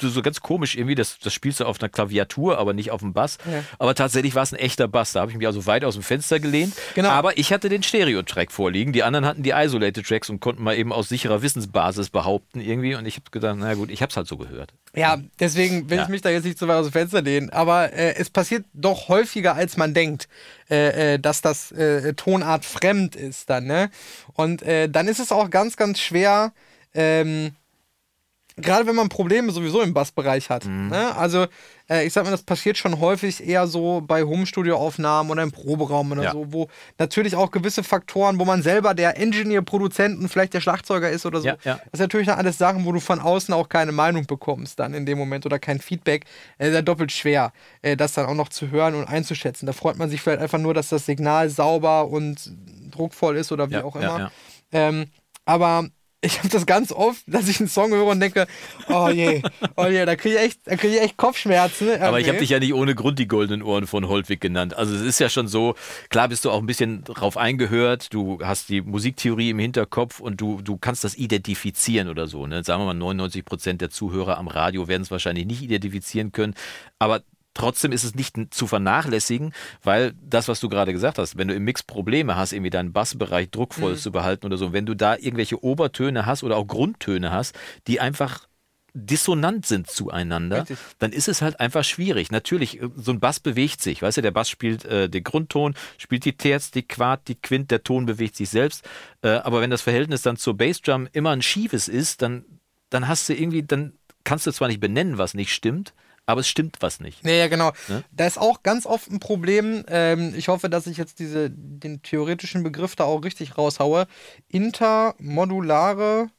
[0.02, 0.96] So ganz komisch irgendwie.
[0.96, 3.38] Das, das spielst du auf einer Klaviatur, aber nicht auf dem Bass.
[3.46, 3.63] Ja.
[3.78, 5.13] Aber tatsächlich war es ein echter Bass.
[5.13, 6.74] Da habe ich mich also weit aus dem Fenster gelehnt.
[6.96, 7.10] Genau.
[7.10, 8.94] Aber ich hatte den Stereo-Track vorliegen.
[8.94, 12.96] Die anderen hatten die isolated Tracks und konnten mal eben aus sicherer Wissensbasis behaupten irgendwie.
[12.96, 14.74] Und ich habe gedacht, na gut, ich habe es halt so gehört.
[14.96, 16.04] Ja, deswegen will Ja.
[16.04, 17.50] ich mich da jetzt nicht so weit aus dem Fenster lehnen.
[17.52, 20.28] Aber äh, es passiert doch häufiger, als man denkt,
[20.70, 23.90] äh, äh, dass das äh, Tonart fremd ist dann, ne?
[24.34, 26.54] Und äh, dann ist es auch ganz, ganz schwer,
[26.94, 27.52] ähm,
[28.58, 30.66] gerade wenn man Probleme sowieso im Bassbereich hat.
[30.66, 31.16] Ne?
[31.16, 31.48] Also,
[31.89, 36.12] äh, ich sag mal, das passiert schon häufig eher so bei Home-Studio-Aufnahmen oder im Proberaum
[36.12, 36.32] oder Ja.
[36.32, 40.62] so, wo natürlich auch gewisse Faktoren, wo man selber der Engineer, Produzent und vielleicht der
[40.62, 41.48] Schlagzeuger ist oder so.
[41.48, 41.76] Ja, ja.
[41.92, 44.94] Das sind natürlich dann alles Sachen, wo du von außen auch keine Meinung bekommst dann
[44.94, 46.26] in dem Moment oder kein Feedback.
[46.58, 49.66] Äh, ist ja doppelt schwer, äh, das dann auch noch zu hören und einzuschätzen.
[49.66, 52.52] Da freut man sich vielleicht einfach nur, dass das Signal sauber und
[52.92, 54.32] druckvoll ist oder wie auch immer.
[54.72, 55.08] Ähm,
[55.46, 55.88] aber
[56.24, 58.48] ich habe das ganz oft, dass ich einen Song höre und denke,
[58.88, 59.42] oh je,
[59.76, 61.90] oh je, da kriege ich echt, da kriege ich echt Kopfschmerzen.
[61.90, 62.02] Okay.
[62.02, 64.76] Aber ich habe dich ja nicht ohne Grund die goldenen Ohren von Holtwig genannt.
[64.76, 65.76] Also es ist ja schon so,
[66.10, 70.39] klar bist du auch ein bisschen drauf eingehört, du hast die Musiktheorie im Hinterkopf und
[70.39, 72.47] du, du kannst das identifizieren oder so.
[72.47, 72.64] Ne?
[72.64, 76.56] Sagen wir mal, 99 Prozent der Zuhörer am Radio werden es wahrscheinlich nicht identifizieren können.
[77.00, 77.22] Aber
[77.54, 81.54] Trotzdem ist es nicht zu vernachlässigen, weil das, was du gerade gesagt hast, wenn du
[81.54, 83.97] im Mix Probleme hast, irgendwie deinen Bassbereich druckvoll mhm.
[83.97, 87.56] zu behalten oder so, wenn du da irgendwelche Obertöne hast oder auch Grundtöne hast,
[87.88, 88.47] die einfach
[88.95, 90.78] dissonant sind zueinander, Richtig.
[90.99, 92.32] dann ist es halt einfach schwierig.
[92.32, 95.74] Natürlich, äh, so ein Bass bewegt sich, weißt du, der Bass spielt äh, den Grundton,
[95.97, 98.88] spielt die Terz, die Quart, die Quint, der Ton bewegt sich selbst.
[99.22, 102.45] Äh, aber wenn das Verhältnis dann zur Bassdrum immer ein schiefes ist, dann,
[102.89, 103.93] dann hast du irgendwie, dann
[104.24, 105.93] kannst du zwar nicht benennen, was nicht stimmt,
[106.26, 107.26] aber es stimmt was nicht.
[107.26, 107.71] Ja, ja genau.
[107.88, 108.03] Ne?
[108.11, 109.84] Da ist auch ganz oft ein Problem.
[109.88, 114.07] Ähm, ich hoffe, dass ich jetzt diese, den theoretischen Begriff da auch richtig raushaue.
[114.47, 116.30] Intermodulare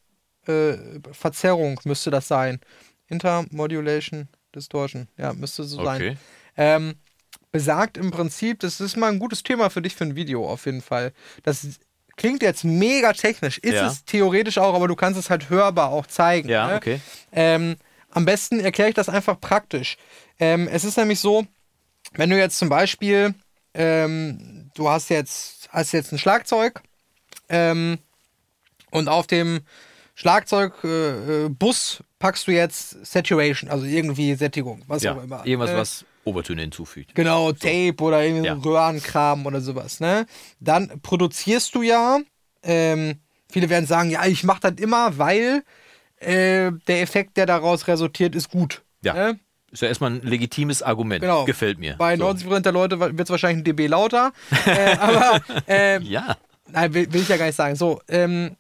[0.46, 0.74] äh,
[1.12, 2.60] Verzerrung müsste das sein.
[3.08, 5.08] Intermodulation Distortion.
[5.18, 5.86] Ja, müsste so okay.
[5.86, 6.18] sein.
[6.56, 6.94] Ähm,
[7.52, 10.66] besagt im Prinzip, das ist mal ein gutes Thema für dich für ein Video auf
[10.66, 11.12] jeden Fall.
[11.42, 11.66] Das
[12.16, 13.88] klingt jetzt mega technisch, ist ja.
[13.88, 16.48] es theoretisch auch, aber du kannst es halt hörbar auch zeigen.
[16.48, 16.76] Ja, ne?
[16.76, 17.00] okay.
[17.32, 17.76] Ähm,
[18.14, 19.96] am besten erkläre ich das einfach praktisch.
[20.38, 21.46] Ähm, es ist nämlich so,
[22.14, 23.34] wenn du jetzt zum Beispiel,
[23.74, 26.80] ähm, du hast jetzt, hast jetzt ein Schlagzeug
[27.48, 27.98] ähm,
[28.90, 29.60] und auf dem
[30.14, 35.44] Schlagzeugbus äh, packst du jetzt Saturation, also irgendwie Sättigung, was ja, auch immer.
[35.44, 37.14] Irgendwas, äh, was Obertöne hinzufügt.
[37.14, 37.54] Genau, so.
[37.54, 38.54] Tape oder irgendwie ja.
[38.54, 39.98] Röhrenkram oder sowas.
[39.98, 40.26] Ne?
[40.60, 42.20] Dann produzierst du ja,
[42.62, 45.64] ähm, viele werden sagen, ja, ich mache das immer, weil
[46.26, 48.82] äh, der Effekt, der daraus resultiert, ist gut.
[49.02, 49.14] Ja.
[49.14, 49.38] Ne?
[49.70, 51.20] Ist ja erstmal ein legitimes Argument.
[51.20, 51.44] Genau.
[51.44, 51.96] Gefällt mir.
[51.96, 52.28] Bei so.
[52.28, 54.32] 90% der Leute wird es wahrscheinlich ein dB lauter.
[54.66, 56.36] äh, aber äh, ja.
[56.70, 57.74] Nein, will, will, ich ja gar nicht sagen.
[57.74, 58.56] So, ähm,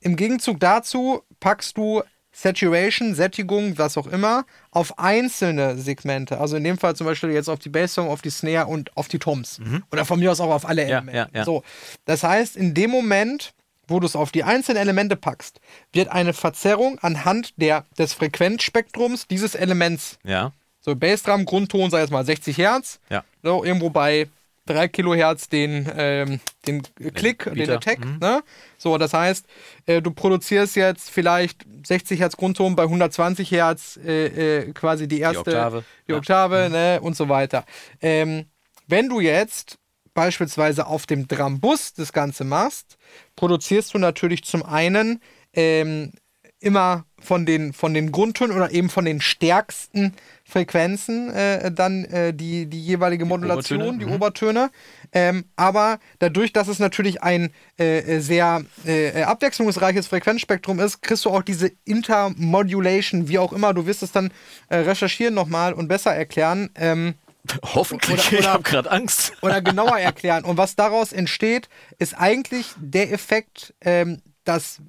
[0.00, 2.02] im Gegenzug dazu packst du
[2.32, 6.38] Saturation, Sättigung, was auch immer, auf einzelne Segmente.
[6.38, 9.08] Also in dem Fall zum Beispiel jetzt auf die Bassdrum, auf die Snare und auf
[9.08, 9.58] die Toms.
[9.58, 9.84] Mhm.
[9.90, 11.16] Oder von mir aus auch auf alle Elemente.
[11.16, 11.44] Ja, ja, ja.
[11.44, 11.62] So,
[12.04, 13.54] das heißt, in dem Moment
[13.88, 15.60] wo du es auf die einzelnen Elemente packst,
[15.92, 20.18] wird eine Verzerrung anhand der, des Frequenzspektrums dieses Elements.
[20.24, 20.52] Ja.
[20.80, 23.00] So, Bassdrum, Grundton, sei jetzt mal 60 Hertz.
[23.10, 23.24] Ja.
[23.42, 24.28] So, irgendwo bei
[24.66, 26.82] 3 Kilohertz den, ähm, den
[27.14, 28.04] Klick, den, den Attack.
[28.04, 28.18] Mhm.
[28.20, 28.42] Ne?
[28.78, 29.46] So, das heißt,
[29.86, 34.26] äh, du produzierst jetzt vielleicht 60 Hertz Grundton bei 120 Hertz äh,
[34.58, 36.68] äh, quasi die erste die Oktave, die Oktave ja.
[36.68, 37.00] ne?
[37.00, 37.64] und so weiter.
[38.00, 38.46] Ähm,
[38.88, 39.78] wenn du jetzt
[40.16, 42.96] beispielsweise auf dem Drambus das Ganze machst,
[43.36, 45.20] produzierst du natürlich zum einen
[45.52, 46.10] ähm,
[46.58, 50.14] immer von den, von den Grundtönen oder eben von den stärksten
[50.44, 53.98] Frequenzen äh, dann äh, die, die jeweilige Modulation, die Obertöne.
[53.98, 54.12] Die mhm.
[54.12, 54.70] Obertöne.
[55.12, 61.26] Ähm, aber dadurch, dass es natürlich ein äh, äh sehr äh, abwechslungsreiches Frequenzspektrum ist, kriegst
[61.26, 63.74] du auch diese Intermodulation, wie auch immer.
[63.74, 64.32] Du wirst es dann
[64.68, 66.70] äh, recherchieren nochmal und besser erklären.
[66.74, 67.14] Ähm,
[67.74, 69.32] Hoffentlich, oder, oder, ich habe gerade Angst.
[69.42, 70.44] Oder genauer erklären.
[70.44, 74.80] Und was daraus entsteht, ist eigentlich der Effekt, ähm, dass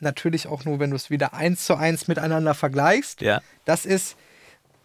[0.00, 3.40] natürlich auch nur, wenn du es wieder eins zu eins miteinander vergleichst, ja.
[3.64, 4.16] das ist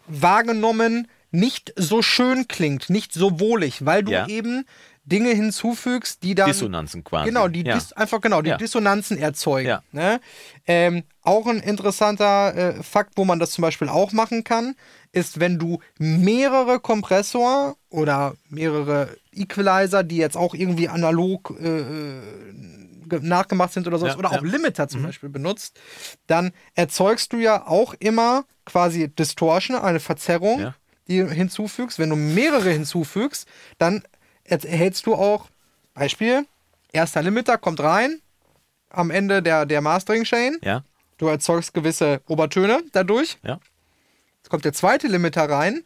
[0.06, 4.26] wahrgenommen nicht so schön klingt, nicht so wohlig, weil du ja.
[4.26, 4.66] eben
[5.04, 6.48] Dinge hinzufügst, die dann.
[6.48, 7.28] Dissonanzen quasi.
[7.28, 7.74] Genau, die ja.
[7.74, 8.56] Dis, einfach genau, die ja.
[8.56, 9.68] Dissonanzen erzeugen.
[9.68, 9.82] Ja.
[9.92, 10.20] Ne?
[10.66, 14.74] Ähm, auch ein interessanter äh, Fakt, wo man das zum Beispiel auch machen kann,
[15.12, 22.22] ist, wenn du mehrere Kompressor oder mehrere Equalizer, die jetzt auch irgendwie analog äh, äh
[23.22, 25.06] nachgemacht sind oder sowas, oder auch Limiter zum mhm.
[25.06, 25.80] Beispiel benutzt,
[26.28, 30.74] dann erzeugst du ja auch immer quasi Distortion, eine Verzerrung,
[31.08, 31.98] die hinzufügst.
[31.98, 33.48] Wenn du mehrere hinzufügst,
[33.78, 34.04] dann
[34.44, 35.48] erhältst du auch,
[35.94, 36.46] Beispiel,
[36.92, 38.20] erster Limiter kommt rein,
[38.90, 40.58] am Ende der, der Mastering-Chain.
[40.62, 40.84] Ja.
[41.18, 43.38] Du erzeugst gewisse Obertöne dadurch.
[43.42, 43.58] Ja.
[44.50, 45.84] Kommt der zweite Limiter rein,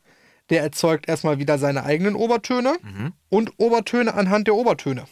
[0.51, 3.13] der erzeugt erstmal wieder seine eigenen Obertöne mhm.
[3.29, 5.05] und Obertöne anhand der Obertöne.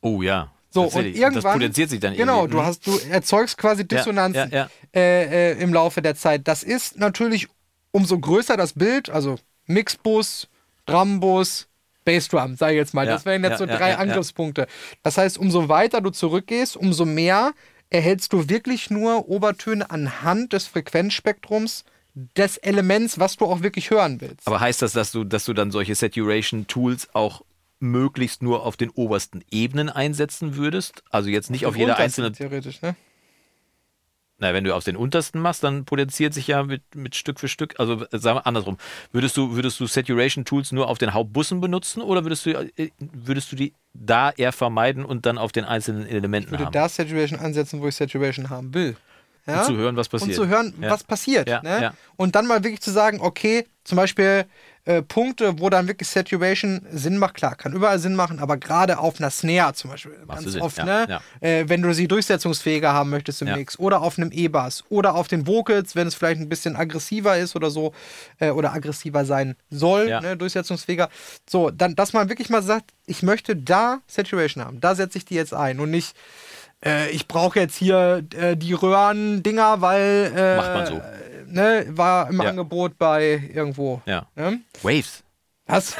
[0.00, 0.52] Oh ja.
[0.70, 1.34] So, und irgendwann.
[1.34, 5.00] Das potenziert sich dann Genau, du, hast, du erzeugst quasi Dissonanzen ja, ja, ja.
[5.00, 6.48] Äh, äh, im Laufe der Zeit.
[6.48, 7.48] Das ist natürlich
[7.92, 10.48] umso größer das Bild, also Mixbus,
[10.84, 11.68] Drambus,
[12.04, 13.06] Bassdrum, sage ich jetzt mal.
[13.06, 14.66] Das wären jetzt so drei Angriffspunkte.
[15.04, 17.52] Das heißt, umso weiter du zurückgehst, umso mehr
[17.88, 24.20] erhältst du wirklich nur Obertöne anhand des Frequenzspektrums des Elements, was du auch wirklich hören
[24.20, 24.46] willst.
[24.46, 27.42] Aber heißt das, dass du, dass du dann solche Saturation-Tools auch
[27.80, 31.02] möglichst nur auf den obersten Ebenen einsetzen würdest?
[31.10, 32.32] Also jetzt nicht auf jeder einzelnen.
[32.32, 32.94] Theoretisch, ne?
[34.38, 37.46] Na, wenn du auf den untersten machst, dann potenziert sich ja mit, mit Stück für
[37.46, 38.78] Stück, also äh, sagen wir andersrum,
[39.12, 42.90] würdest du, würdest du Saturation Tools nur auf den Hauptbussen benutzen oder würdest du, äh,
[42.98, 46.72] würdest du die da eher vermeiden und dann auf den einzelnen Elementen Ich würde haben?
[46.72, 48.96] da Saturation ansetzen, wo ich Saturation haben will.
[49.46, 49.60] Ja?
[49.60, 50.30] Um zu hören, was passiert.
[50.30, 50.90] Und zu hören, Ja.
[50.90, 51.48] was passiert.
[51.48, 51.92] Ja, ne?
[52.16, 54.46] Und dann mal wirklich zu sagen, okay, zum Beispiel
[54.86, 58.98] äh, Punkte, wo dann wirklich Saturation Sinn macht, klar, kann überall Sinn machen, aber gerade
[58.98, 61.20] auf einer Snare zum Beispiel, Macht ganz oft, ne?
[61.40, 63.48] Äh, wenn du sie durchsetzungsfähiger haben möchtest im.
[63.54, 67.38] Mix oder auf einem E-Bass oder auf den Vocals, wenn es vielleicht ein bisschen aggressiver
[67.38, 67.92] ist oder so
[68.40, 70.36] äh, oder aggressiver sein soll, ne?
[70.36, 71.08] durchsetzungsfähiger.
[71.48, 75.24] So, dann, dass man wirklich mal sagt, ich möchte da Saturation haben, da setze ich
[75.24, 76.14] die jetzt ein und nicht
[76.84, 81.02] äh, ich brauche jetzt hier äh, die Röhrendinger, weil äh, Macht man so.
[81.46, 82.50] ne, war im Ja.
[82.50, 84.02] Angebot bei irgendwo.
[84.06, 84.26] Ja.
[84.36, 84.60] Ne?
[84.82, 85.22] Waves.
[85.66, 85.96] Was?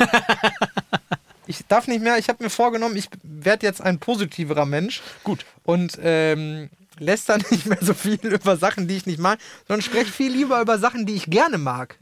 [1.47, 5.03] ich darf nicht mehr, ich habe mir vorgenommen, ich werde jetzt ein positiverer Mensch.
[5.23, 5.45] Gut.
[5.65, 9.83] Und ähm, lässt dann nicht mehr so viel über Sachen, die ich nicht mag, sondern
[9.83, 11.97] spreche viel lieber über Sachen, die ich gerne mag.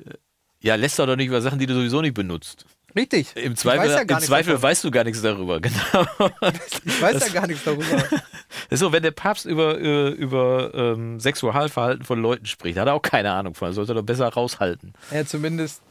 [0.60, 2.64] Ja, lässt doch nicht über Sachen, die du sowieso nicht benutzt.
[2.94, 3.34] Richtig.
[3.36, 6.06] Im Zweifel, weiß ja im Zweifel weißt du gar nichts darüber, genau.
[6.84, 7.84] Ich weiß ja gar nichts darüber.
[7.84, 8.10] Das
[8.70, 12.94] ist so, wenn der Papst über, äh, über ähm, Sexualverhalten von Leuten spricht, hat er
[12.94, 13.72] auch keine Ahnung von.
[13.72, 14.92] Sollte er doch besser raushalten.
[15.10, 15.82] ja, zumindest.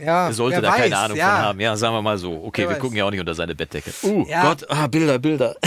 [0.00, 1.36] Ja, Er sollte da weiß, keine Ahnung ja.
[1.36, 1.60] von haben.
[1.60, 2.44] Ja, sagen wir mal so.
[2.44, 2.80] Okay, Wer wir weiß.
[2.82, 3.90] gucken ja auch nicht unter seine Bettdecke.
[4.02, 4.42] Uh, Ja.
[4.42, 5.56] Gott, ah, Bilder, Bilder.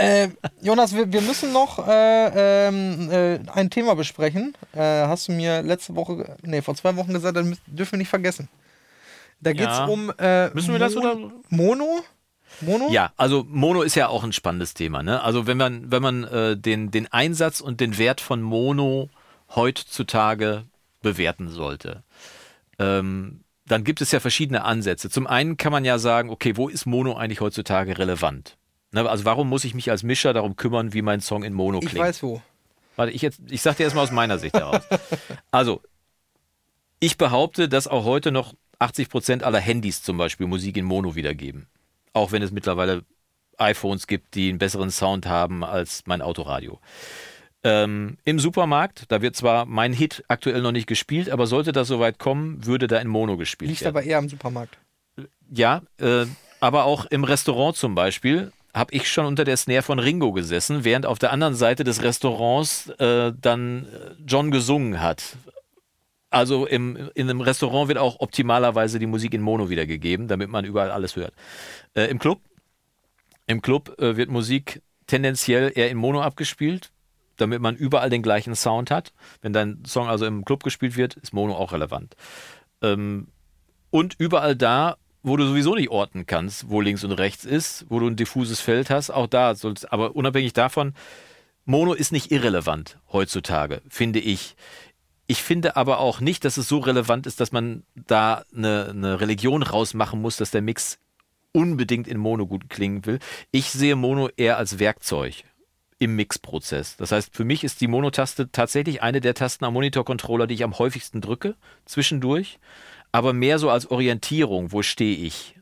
[0.00, 0.30] Äh,
[0.62, 4.54] Jonas, wir, wir müssen noch äh, ähm, äh, ein Thema besprechen.
[4.72, 8.08] Äh, hast du mir letzte Woche, nee, vor zwei Wochen gesagt, das dürfen wir nicht
[8.08, 8.48] vergessen.
[9.40, 9.84] Da geht es Ja.
[9.86, 11.16] um äh, Müssen wir das oder-
[11.48, 12.00] Mono?
[12.62, 12.88] Mono?
[12.90, 15.02] Ja, also Mono ist ja auch ein spannendes Thema.
[15.02, 15.22] Ne?
[15.22, 19.08] Also wenn man, wenn man äh, den, den Einsatz und den Wert von Mono
[19.54, 20.64] heutzutage
[21.00, 22.02] bewerten sollte,
[22.78, 25.08] ähm, dann gibt es ja verschiedene Ansätze.
[25.10, 28.56] Zum einen kann man ja sagen, okay, wo ist Mono eigentlich heutzutage relevant?
[28.92, 31.78] Ne, also warum muss ich mich als Mischer darum kümmern, wie mein Song in Mono
[31.80, 32.04] Ich klingt?
[32.04, 32.42] weiß wo.
[32.96, 34.82] Warte, ich, jetzt, ich sag dir erstmal aus meiner Sicht heraus.
[35.52, 35.80] Also,
[36.98, 41.66] ich behaupte, dass auch heute noch 80% aller Handys zum Beispiel Musik in Mono wiedergeben.
[42.12, 43.04] Auch wenn es mittlerweile
[43.58, 46.80] iPhones gibt, die einen besseren Sound haben als mein Autoradio.
[47.62, 51.88] Ähm, Im Supermarkt, da wird zwar mein Hit aktuell noch nicht gespielt, aber sollte das
[51.88, 53.96] soweit kommen, würde da in Mono gespielt Liegt werden.
[53.96, 54.78] aber eher am Supermarkt.
[55.50, 56.24] Ja, äh,
[56.60, 60.84] aber auch im Restaurant zum Beispiel habe ich schon unter der Snare von Ringo gesessen,
[60.84, 65.36] während auf der anderen Seite des Restaurants äh, dann äh, John gesungen hat.
[66.30, 70.64] Also im, in einem Restaurant wird auch optimalerweise die Musik in Mono wiedergegeben, damit man
[70.64, 71.34] überall alles hört.
[71.94, 72.40] Äh, Im Club,
[73.46, 76.90] im Club äh, wird Musik tendenziell eher in Mono abgespielt,
[77.36, 79.12] damit man überall den gleichen Sound hat.
[79.42, 82.14] Wenn dein Song also im Club gespielt wird, ist Mono auch relevant.
[82.80, 83.26] Ähm,
[83.90, 87.98] und überall da, wo du sowieso nicht orten kannst, wo links und rechts ist, wo
[87.98, 90.94] du ein diffuses Feld hast, auch da sollst, aber unabhängig davon,
[91.64, 94.56] Mono ist nicht irrelevant heutzutage, finde ich.
[95.30, 99.20] Ich finde aber auch nicht, dass es so relevant ist, dass man da eine, eine
[99.20, 100.98] Religion rausmachen muss, dass der Mix
[101.52, 103.20] unbedingt in Mono gut klingen will.
[103.52, 105.44] Ich sehe Mono eher als Werkzeug
[106.00, 106.96] im Mixprozess.
[106.96, 110.64] Das heißt, für mich ist die Mono-Taste tatsächlich eine der Tasten am Monitor-Controller, die ich
[110.64, 111.54] am häufigsten drücke,
[111.84, 112.58] zwischendurch,
[113.12, 115.54] aber mehr so als Orientierung, wo stehe ich.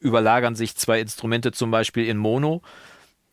[0.00, 2.60] Überlagern sich zwei Instrumente zum Beispiel in Mono,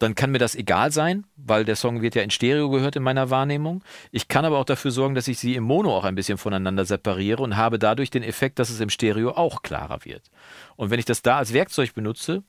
[0.04, 3.04] dann kann mir das egal sein, weil der Song wird ja in Stereo gehört in
[3.04, 3.84] meiner Wahrnehmung.
[4.12, 6.86] Ich kann aber auch dafür sorgen, dass ich sie im Mono auch ein bisschen voneinander
[6.86, 10.30] separiere und habe dadurch den Effekt, dass es im Stereo auch klarer wird.
[10.76, 12.44] Und wenn ich das da als Werkzeug benutze,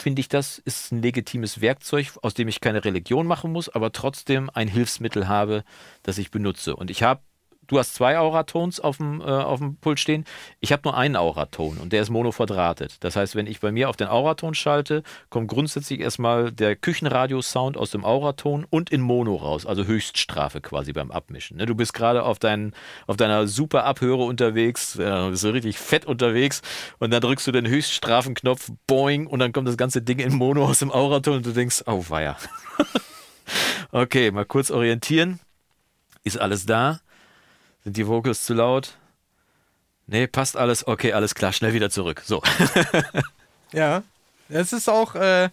[0.00, 3.92] finde ich, das ist ein legitimes Werkzeug, aus dem ich keine Religion machen muss, aber
[3.92, 5.64] trotzdem ein Hilfsmittel habe,
[6.02, 6.76] das ich benutze.
[6.76, 7.20] Und ich habe,
[7.66, 10.24] du hast zwei Auratons auf dem, äh, auf dem Pult stehen,
[10.60, 12.96] ich habe nur einen Auraton und der ist monoverdrahtet.
[13.00, 17.76] Das heißt, wenn ich bei mir auf den Auraton schalte, kommt grundsätzlich erstmal der Küchenradio-Sound
[17.76, 21.56] aus dem Auraton und in Mono raus, also Höchststrafe quasi beim Abmischen.
[21.56, 21.66] Ne?
[21.66, 22.72] Du bist gerade auf, dein,
[23.06, 26.62] auf deiner super Abhöre unterwegs, äh, bist so richtig fett unterwegs
[26.98, 30.64] und dann drückst du den Höchststrafenknopf, boing, und dann kommt das ganze Ding in Mono
[30.64, 32.36] aus dem Auraton und du denkst, oh weia.
[33.92, 35.40] okay, mal kurz orientieren.
[36.24, 37.00] Ist alles da?
[37.86, 38.98] Sind die Vocals zu laut?
[40.08, 40.88] Nee, passt alles.
[40.88, 42.20] Okay, alles klar, schnell wieder zurück.
[42.26, 42.42] So.
[43.72, 44.02] Ja.
[44.48, 45.50] Das ist auch äh,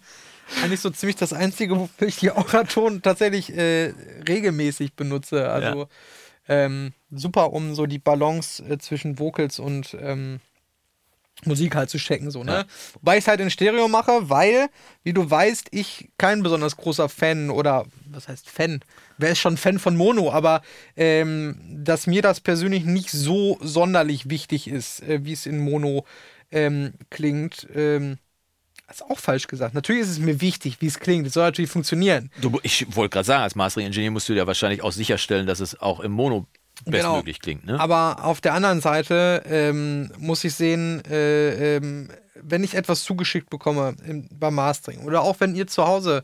[0.63, 3.93] eigentlich so ziemlich das Einzige, wofür ich die Auraton tatsächlich äh,
[4.27, 5.47] regelmäßig benutze.
[5.47, 5.87] Also
[6.47, 10.39] ähm, super, um so die Balance äh, zwischen Vocals und ähm,
[11.45, 12.51] Musik halt zu checken, so, ne?
[12.51, 12.65] Ja.
[12.93, 14.69] Wobei ich es halt in Stereo mache, weil,
[15.03, 18.79] wie du weißt, ich kein besonders großer Fan oder was heißt Fan?
[19.17, 20.61] Wer ist schon Fan von Mono, aber
[20.95, 26.05] ähm, dass mir das persönlich nicht so sonderlich wichtig ist, äh, wie es in Mono
[26.51, 27.67] ähm, klingt.
[27.75, 28.19] Ähm,
[28.87, 29.73] Das ist auch falsch gesagt.
[29.73, 31.25] Natürlich ist es mir wichtig, wie es klingt.
[31.27, 32.29] Es soll natürlich funktionieren.
[32.39, 35.79] Du, ich wollte gerade sagen, als Mastering-Ingenieur musst du ja wahrscheinlich auch sicherstellen, dass es
[35.81, 36.45] auch im Mono
[36.85, 37.59] bestmöglich genau.
[37.59, 37.65] klingt.
[37.65, 37.79] Ne?
[37.79, 43.49] Aber auf der anderen Seite ähm, muss ich sehen, äh, ähm, wenn ich etwas zugeschickt
[43.49, 46.23] bekomme im, beim Mastering oder auch wenn ihr zu Hause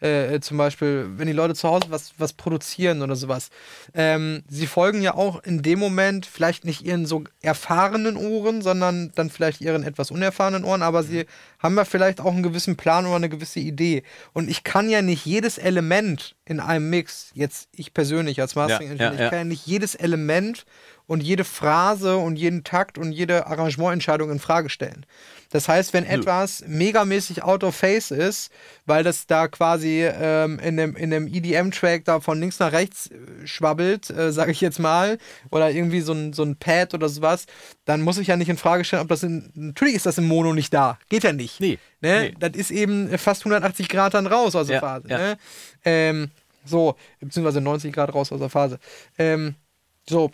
[0.00, 3.50] äh, äh, zum Beispiel, wenn die Leute zu Hause was, was produzieren oder sowas,
[3.94, 9.10] ähm, sie folgen ja auch in dem Moment vielleicht nicht ihren so erfahrenen Ohren, sondern
[9.16, 11.26] dann vielleicht ihren etwas unerfahrenen Ohren, aber sie
[11.58, 14.04] haben ja vielleicht auch einen gewissen Plan oder eine gewisse Idee.
[14.32, 19.12] Und ich kann ja nicht jedes Element in einem Mix, jetzt ich persönlich als Mastering-Ingenieur,
[19.12, 19.24] ja, ja, ja.
[19.24, 20.64] ich kann ja nicht jedes Element
[21.08, 25.04] und jede Phrase und jeden Takt und jede Arrangemententscheidung in Frage stellen.
[25.50, 28.52] Das heißt, wenn etwas megamäßig out of face ist,
[28.84, 33.10] weil das da quasi ähm, in dem, in dem EDM-Track da von links nach rechts
[33.10, 35.16] äh, schwabbelt, äh, sage ich jetzt mal,
[35.50, 37.46] oder irgendwie so ein, so ein Pad oder sowas,
[37.86, 39.50] dann muss ich ja nicht in Frage stellen, ob das in.
[39.54, 40.98] Natürlich ist das im Mono nicht da.
[41.08, 41.58] Geht ja nicht.
[41.58, 41.78] Nee.
[42.02, 42.20] Ne?
[42.20, 42.34] nee.
[42.38, 45.08] Das ist eben fast 180 Grad dann raus aus der ja, Phase.
[45.08, 45.18] Ja.
[45.18, 45.38] Ne?
[45.86, 46.30] Ähm,
[46.66, 48.78] so, beziehungsweise 90 Grad raus aus der Phase.
[49.16, 49.54] Ähm,
[50.06, 50.30] so,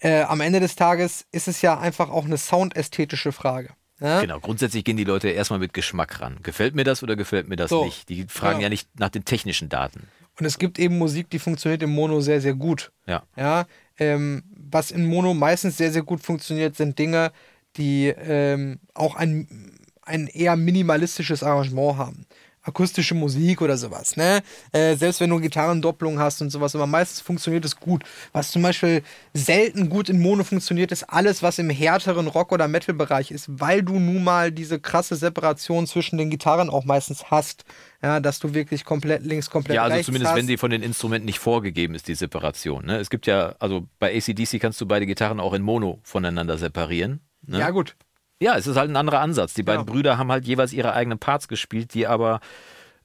[0.00, 3.70] äh, am Ende des Tages ist es ja einfach auch eine soundästhetische Frage.
[4.00, 4.20] Ja?
[4.20, 6.38] Genau, grundsätzlich gehen die Leute erstmal mit Geschmack ran.
[6.42, 8.08] Gefällt mir das oder gefällt mir das so, nicht?
[8.08, 8.62] Die fragen genau.
[8.62, 10.08] ja nicht nach den technischen Daten.
[10.38, 12.92] Und es gibt eben Musik, die funktioniert im Mono sehr, sehr gut.
[13.06, 13.24] Ja.
[13.36, 13.66] ja
[13.98, 17.32] ähm, was in Mono meistens sehr, sehr gut funktioniert, sind Dinge,
[17.76, 22.26] die ähm, auch ein, ein eher minimalistisches Arrangement haben
[22.62, 24.42] akustische Musik oder sowas, ne?
[24.72, 28.04] Äh, selbst wenn du Gitarrendopplung hast und sowas, aber meistens funktioniert es gut.
[28.32, 29.02] Was zum Beispiel
[29.32, 33.82] selten gut in Mono funktioniert, ist alles, was im härteren Rock- oder Metal-Bereich ist, weil
[33.82, 37.64] du nun mal diese krasse Separation zwischen den Gitarren auch meistens hast.
[38.02, 40.38] Ja, dass du wirklich komplett links, komplett rechts Ja, also zumindest hast.
[40.38, 42.86] wenn sie von den Instrumenten nicht vorgegeben ist, die Separation.
[42.86, 42.96] Ne?
[42.98, 47.20] Es gibt ja, also bei ACDC kannst du beide Gitarren auch in Mono voneinander separieren.
[47.46, 47.58] Ne?
[47.58, 47.96] Ja, gut.
[48.40, 49.54] Ja, es ist halt ein anderer Ansatz.
[49.54, 49.92] Die beiden ja.
[49.92, 52.40] Brüder haben halt jeweils ihre eigenen Parts gespielt, die aber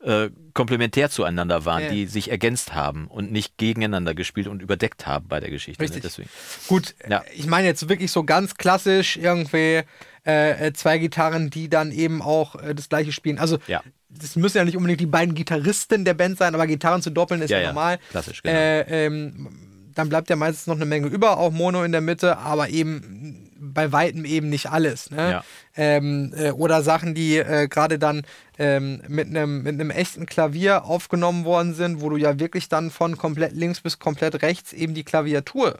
[0.02, 1.90] äh, komplementär zueinander waren, ja.
[1.90, 5.82] die sich ergänzt haben und nicht gegeneinander gespielt und überdeckt haben bei der Geschichte.
[5.82, 5.90] Ne?
[5.90, 6.04] Richtig.
[6.04, 6.10] Ne?
[6.10, 6.30] Deswegen.
[6.68, 7.24] Gut, ja.
[7.34, 9.82] ich meine jetzt wirklich so ganz klassisch irgendwie
[10.26, 13.38] äh, äh, zwei Gitarren, die dann eben auch äh, das gleiche spielen.
[13.38, 13.84] Also ja.
[14.10, 17.42] das müssen ja nicht unbedingt die beiden Gitarristen der Band sein, aber Gitarren zu doppeln
[17.42, 18.00] ist ja, normal.
[18.12, 18.56] Klassisch, genau.
[18.56, 19.50] Äh, ähm,
[19.96, 23.45] dann bleibt ja meistens noch eine Menge über, auch Mono in der Mitte, aber eben
[23.76, 25.12] bei weitem eben nicht alles.
[25.12, 25.32] Ne?
[25.32, 25.44] Ja.
[25.76, 28.24] Ähm, äh, oder Sachen, die äh, gerade dann
[28.58, 33.18] ähm, mit einem mit echten Klavier aufgenommen worden sind, wo du ja wirklich dann von
[33.18, 35.78] komplett links bis komplett rechts eben die Klaviatur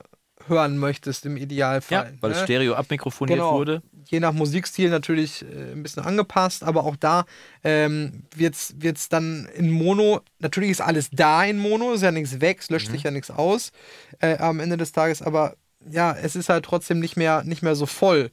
[0.48, 2.12] hören möchtest im Idealfall.
[2.12, 2.38] Ja, weil ne?
[2.38, 3.54] es Stereo abmikrofoniert genau.
[3.54, 3.82] wurde.
[4.08, 7.26] Je nach Musikstil natürlich äh, ein bisschen angepasst, aber auch da
[7.64, 12.40] ähm, wird es dann in Mono, natürlich ist alles da in Mono, ist ja nichts
[12.42, 12.94] weg, es löscht mhm.
[12.94, 13.72] sich ja nichts aus
[14.20, 15.56] äh, am Ende des Tages, aber
[15.90, 18.32] ja, es ist halt trotzdem nicht mehr, nicht mehr so voll.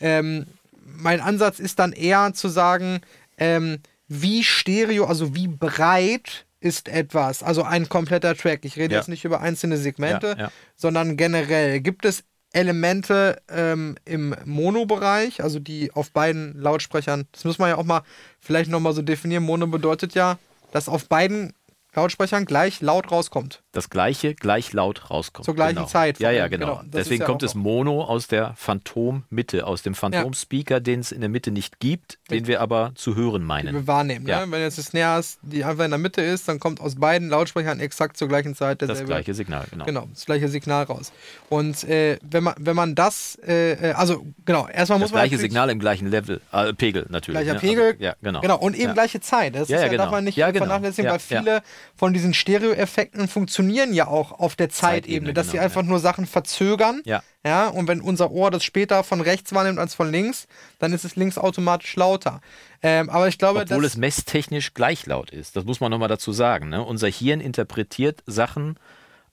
[0.00, 0.46] Ähm,
[0.84, 3.00] mein Ansatz ist dann eher zu sagen,
[3.38, 3.78] ähm,
[4.08, 8.64] wie stereo, also wie breit ist etwas, also ein kompletter Track.
[8.64, 9.00] Ich rede ja.
[9.00, 10.52] jetzt nicht über einzelne Segmente, ja, ja.
[10.76, 11.80] sondern generell.
[11.80, 12.24] Gibt es
[12.54, 18.02] Elemente ähm, im Mono-Bereich, also die auf beiden Lautsprechern, das muss man ja auch mal
[18.38, 19.42] vielleicht nochmal so definieren.
[19.42, 20.38] Mono bedeutet ja,
[20.70, 21.52] dass auf beiden
[21.94, 23.63] Lautsprechern gleich laut rauskommt.
[23.74, 25.44] Das gleiche gleich laut rauskommt.
[25.44, 25.88] Zur gleichen genau.
[25.88, 26.20] Zeit.
[26.20, 26.78] Ja, ja, genau.
[26.78, 26.82] genau.
[26.86, 30.80] Deswegen ja kommt es Mono aus der Phantom-Mitte, aus dem Phantom-Speaker, ja.
[30.80, 32.28] den es in der Mitte nicht gibt, Richtig.
[32.28, 33.66] den wir aber zu hören meinen.
[33.66, 34.28] Den wir wahrnehmen.
[34.28, 34.46] Ja.
[34.46, 34.52] Ne?
[34.52, 37.28] Wenn jetzt das Snare ist, die einfach in der Mitte ist, dann kommt aus beiden
[37.28, 39.84] Lautsprechern exakt zur gleichen Zeit derselbe, das gleiche Signal, genau.
[39.84, 41.12] Genau, das gleiche Signal raus.
[41.48, 45.20] Und äh, wenn, man, wenn man das, äh, äh also genau, erstmal muss man.
[45.20, 47.40] Das gleiche Signal im gleichen Level, äh, Pegel natürlich.
[47.40, 47.60] Gleicher ne?
[47.60, 48.40] Pegel, also, ja, genau.
[48.40, 48.58] genau.
[48.58, 49.56] Und eben gleiche Zeit.
[49.56, 50.04] Das ja, ja, genau.
[50.04, 50.52] darf man nicht genau.
[50.52, 51.62] vernachlässigen, weil viele
[51.96, 55.88] von diesen Stereo-Effekten funktionieren ja auch auf der Zeitebene, Zeitebene dass genau, sie einfach ja.
[55.88, 57.02] nur Sachen verzögern.
[57.04, 57.22] Ja.
[57.44, 57.68] ja.
[57.68, 60.46] Und wenn unser Ohr das später von rechts wahrnimmt als von links,
[60.78, 62.40] dann ist es links automatisch lauter.
[62.82, 65.56] Ähm, aber ich glaube, Obwohl es messtechnisch gleich laut ist.
[65.56, 66.68] Das muss man nochmal dazu sagen.
[66.68, 66.82] Ne?
[66.82, 68.78] Unser Hirn interpretiert Sachen,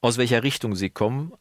[0.02, 1.34] aus welcher Richtung sie kommen,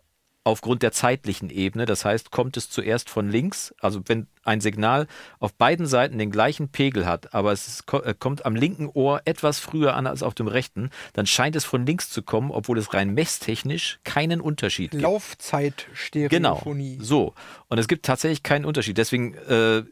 [0.50, 1.86] aufgrund der zeitlichen Ebene.
[1.86, 5.06] Das heißt, kommt es zuerst von links, also wenn ein Signal
[5.38, 9.22] auf beiden Seiten den gleichen Pegel hat, aber es ist, äh, kommt am linken Ohr
[9.24, 12.78] etwas früher an als auf dem rechten, dann scheint es von links zu kommen, obwohl
[12.78, 15.02] es rein messtechnisch keinen Unterschied gibt.
[15.02, 16.96] Laufzeitstereophonie.
[16.96, 17.34] Genau, so.
[17.68, 18.98] Und es gibt tatsächlich keinen Unterschied.
[18.98, 19.82] Deswegen äh,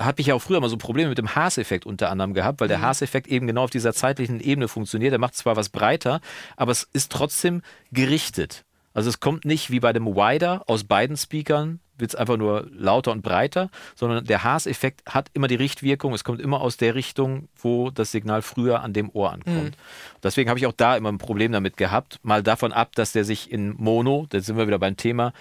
[0.00, 2.68] habe ich ja auch früher mal so Probleme mit dem Haas-Effekt unter anderem gehabt, weil
[2.68, 2.82] der mhm.
[2.82, 5.12] Haas-Effekt eben genau auf dieser zeitlichen Ebene funktioniert.
[5.12, 6.20] Der macht zwar was breiter,
[6.56, 8.64] aber es ist trotzdem gerichtet.
[8.92, 12.68] Also es kommt nicht wie bei dem Wider aus beiden Speakern wird es einfach nur
[12.72, 16.14] lauter und breiter, sondern der Haas-Effekt hat immer die Richtwirkung.
[16.14, 19.76] Es kommt immer aus der Richtung, wo das Signal früher an dem Ohr ankommt.
[19.76, 20.20] Mhm.
[20.22, 22.18] Deswegen habe ich auch da immer ein Problem damit gehabt.
[22.22, 25.32] Mal davon ab, dass der sich in Mono, da sind wir wieder beim Thema,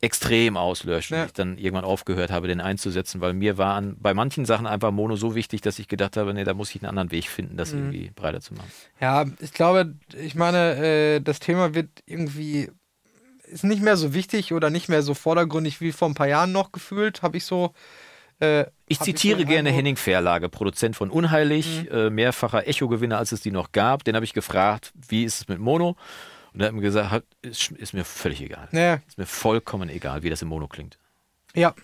[0.00, 1.10] extrem auslöscht.
[1.10, 1.22] Ja.
[1.22, 4.66] Und ich dann irgendwann aufgehört habe, den einzusetzen, weil mir war an, bei manchen Sachen
[4.66, 7.28] einfach Mono so wichtig, dass ich gedacht habe, nee, da muss ich einen anderen Weg
[7.28, 7.78] finden, das mhm.
[7.78, 8.70] irgendwie breiter zu machen.
[9.00, 12.70] Ja, ich glaube, ich meine, äh, das Thema wird irgendwie
[13.46, 16.52] ist nicht mehr so wichtig oder nicht mehr so vordergründig wie vor ein paar Jahren
[16.52, 17.72] noch gefühlt, habe ich so.
[18.40, 21.96] Äh, ich zitiere ich so gerne Henning Verlage, Produzent von Unheilig, mhm.
[21.96, 24.04] äh, mehrfacher Echo-Gewinner, als es die noch gab.
[24.04, 25.96] Den habe ich gefragt, wie ist es mit Mono?
[26.52, 28.68] Und er hat mir gesagt, ist, ist mir völlig egal.
[28.72, 29.00] Ja.
[29.06, 30.98] Ist mir vollkommen egal, wie das im Mono klingt.
[31.54, 31.74] Ja.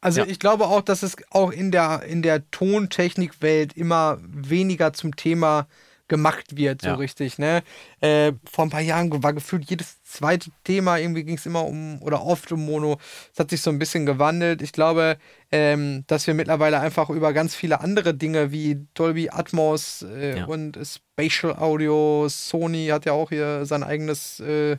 [0.00, 0.26] Also ja.
[0.26, 5.68] ich glaube auch, dass es auch in der, in der Tontechnikwelt immer weniger zum Thema
[6.12, 6.94] gemacht wird, so ja.
[6.96, 7.38] richtig.
[7.38, 7.62] Ne?
[8.02, 12.02] Äh, vor ein paar Jahren war gefühlt jedes zweite Thema, irgendwie ging es immer um
[12.02, 12.98] oder oft um Mono.
[13.32, 14.60] Es hat sich so ein bisschen gewandelt.
[14.60, 15.16] Ich glaube,
[15.50, 20.44] ähm, dass wir mittlerweile einfach über ganz viele andere Dinge wie Dolby Atmos äh, ja.
[20.44, 24.76] und Spatial Audio, Sony hat ja auch hier sein eigenes äh,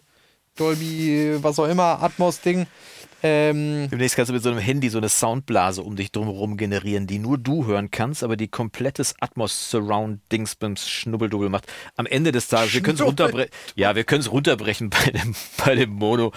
[0.56, 2.68] Dolby, was auch immer, Atmos-Ding.
[3.26, 7.08] Ähm, Demnächst kannst du mit so einem Handy so eine Soundblase um dich drumherum generieren,
[7.08, 11.72] die nur du hören kannst, aber die komplettes Atmos-Surround-Dingsbums Schnubbeldubbel macht.
[11.96, 13.50] Am Ende des Tages, wir können es runterbrechen.
[13.76, 15.36] Ja, wir können es runterbrechen bei dem,
[15.66, 16.34] bei dem Mono.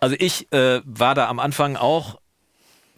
[0.00, 2.18] Also ich äh, war da am Anfang auch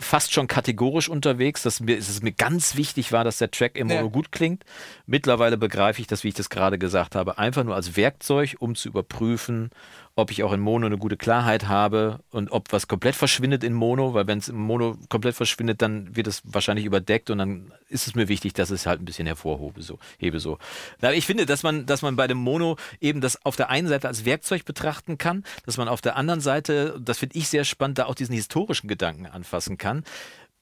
[0.02, 3.76] fast schon kategorisch unterwegs, dass mir, dass es mir ganz wichtig war, dass der Track
[3.76, 4.08] im Mono ja.
[4.08, 4.64] gut klingt.
[5.06, 8.74] Mittlerweile begreife ich das, wie ich das gerade gesagt habe, einfach nur als Werkzeug, um
[8.74, 9.70] zu überprüfen,
[10.14, 13.72] ob ich auch in Mono eine gute Klarheit habe und ob was komplett verschwindet in
[13.72, 17.72] Mono, weil wenn es im Mono komplett verschwindet, dann wird es wahrscheinlich überdeckt und dann
[17.88, 19.98] ist es mir wichtig, dass es halt ein bisschen hervorhebe so.
[20.18, 20.58] Hebe so.
[21.00, 23.88] Aber ich finde, dass man, dass man bei dem Mono eben das auf der einen
[23.88, 27.64] Seite als Werkzeug betrachten kann, dass man auf der anderen Seite, das finde ich sehr
[27.64, 30.04] spannend, da auch diesen historischen Gedanken anfassen kann.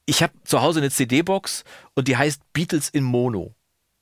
[0.07, 3.55] Ich habe zu Hause eine CD-Box und die heißt Beatles in Mono.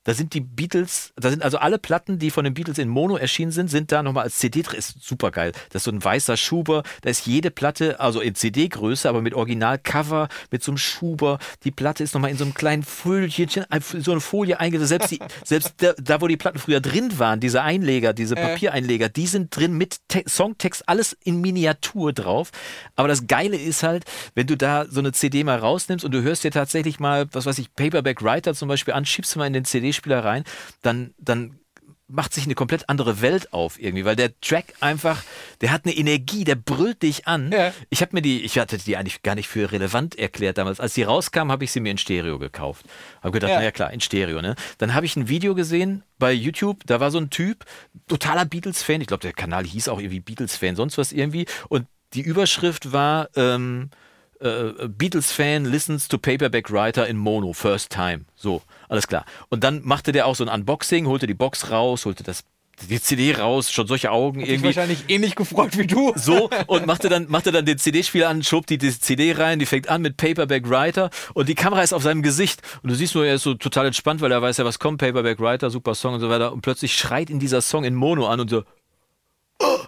[0.09, 3.15] Da sind die Beatles, da sind also alle Platten, die von den Beatles in Mono
[3.15, 4.79] erschienen sind, sind da nochmal als CD drin.
[4.79, 5.51] Ist super geil.
[5.69, 6.81] Das ist so ein weißer Schuber.
[7.03, 11.37] Da ist jede Platte, also in CD-Größe, aber mit Originalcover, mit so einem Schuber.
[11.63, 13.49] Die Platte ist nochmal in so einem kleinen Fölchen,
[13.99, 14.89] so eine Folie eingesetzt.
[14.89, 18.41] Selbst, die, selbst da, da, wo die Platten früher drin waren, diese Einleger, diese äh.
[18.41, 22.49] Papiereinleger, die sind drin mit Te Songtext, alles in Miniatur drauf.
[22.95, 26.23] Aber das Geile ist halt, wenn du da so eine CD mal rausnimmst und du
[26.23, 29.45] hörst dir tatsächlich mal, was weiß ich, Paperback Writer zum Beispiel an, schiebst du mal
[29.45, 30.43] in den CD CD-Spieler rein,
[30.81, 31.59] dann, dann
[32.07, 35.21] macht sich eine komplett andere Welt auf irgendwie, weil der Track einfach,
[35.61, 37.51] der hat eine Energie, der brüllt dich an.
[37.51, 37.71] Ja.
[37.91, 40.79] Ich habe mir die, ich hatte die eigentlich gar nicht für relevant erklärt damals.
[40.79, 42.85] Als die rauskam, habe ich sie mir in Stereo gekauft.
[43.21, 43.59] Habe gedacht, ja.
[43.59, 44.55] naja klar, in Stereo, ne?
[44.79, 47.63] Dann habe ich ein Video gesehen bei YouTube, da war so ein Typ,
[48.07, 51.45] totaler Beatles-Fan, ich glaube, der Kanal hieß auch irgendwie Beatles-Fan, sonst was irgendwie.
[51.67, 53.91] Und die Überschrift war, ähm,
[54.39, 58.25] äh, Beatles-Fan listens to Paperback Writer in Mono, first time.
[58.35, 59.25] So, alles klar.
[59.49, 62.43] Und dann machte der auch so ein Unboxing, holte die Box raus, holte das
[62.87, 64.67] die CD raus, schon solche Augen Hat irgendwie.
[64.67, 66.13] wahrscheinlich ähnlich gefreut wie du.
[66.15, 69.65] So, und machte dann, machte dann den CD-Spieler an, schob die, die CD rein, die
[69.65, 72.61] fängt an mit Paperback Writer und die Kamera ist auf seinem Gesicht.
[72.81, 74.99] Und du siehst nur, er ist so total entspannt, weil er weiß ja, was kommt,
[74.99, 76.53] Paperback Writer, super Song und so weiter.
[76.53, 78.63] Und plötzlich schreit ihn dieser Song in Mono an und so.
[79.61, 79.79] Oh,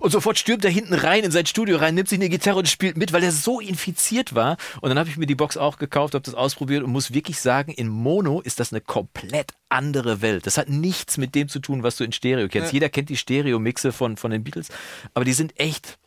[0.00, 2.68] und sofort stürmt er hinten rein in sein Studio rein, nimmt sich eine Gitarre und
[2.68, 4.56] spielt mit, weil er so infiziert war.
[4.80, 7.40] Und dann habe ich mir die Box auch gekauft, habe das ausprobiert und muss wirklich
[7.40, 10.46] sagen, in Mono ist das eine komplett andere Welt.
[10.46, 12.68] Das hat nichts mit dem zu tun, was du in Stereo kennst.
[12.68, 12.74] Ja.
[12.74, 14.68] Jeder kennt die Stereo-Mixe von, von den Beatles,
[15.14, 15.98] aber die sind echt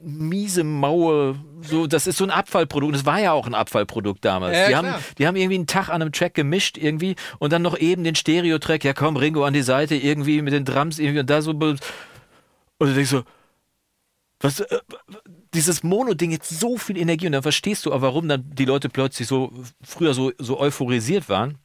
[0.00, 2.94] miese Maue, so, das ist so ein Abfallprodukt.
[2.94, 4.56] Das war ja auch ein Abfallprodukt damals.
[4.56, 7.62] Ja, die, haben, die haben irgendwie einen Tag an einem Track gemischt irgendwie und dann
[7.62, 11.20] noch eben den Stereo-Track, ja komm, Ringo an die Seite, irgendwie mit den Drums irgendwie
[11.20, 11.50] und da so.
[11.50, 11.80] Und
[12.78, 13.24] du denkst so,
[14.40, 14.78] was, äh,
[15.54, 18.88] dieses Mono-Ding jetzt so viel Energie und dann verstehst du auch, warum dann die Leute
[18.88, 19.52] plötzlich so
[19.82, 21.58] früher so, so euphorisiert waren.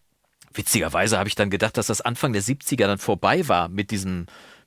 [0.53, 4.25] Witzigerweise habe ich dann gedacht, dass das Anfang der 70er dann vorbei war mit diesem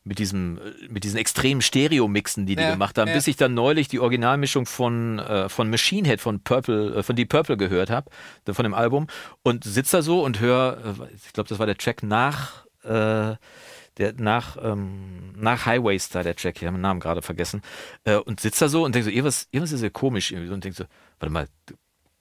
[0.09, 3.14] mit diesem, mit diesen extremen Stereo-Mixen, die die ja, gemacht haben, ja.
[3.14, 7.14] bis ich dann neulich die Originalmischung von, äh, von Machine Head von Purple, äh, von
[7.14, 8.11] Deep Purple gehört habe,
[8.50, 9.06] von dem Album,
[9.42, 13.36] und sitze da so und höre, äh, ich glaube, das war der Track nach, äh,
[13.98, 17.62] der nach, ähm, nach Highway Star, der Track, ich habe den Namen gerade vergessen,
[18.04, 20.64] äh, und sitze da so und denke so, irgendwas, irgendwas ist ja komisch irgendwie und
[20.64, 20.84] denke so,
[21.20, 21.48] warte mal,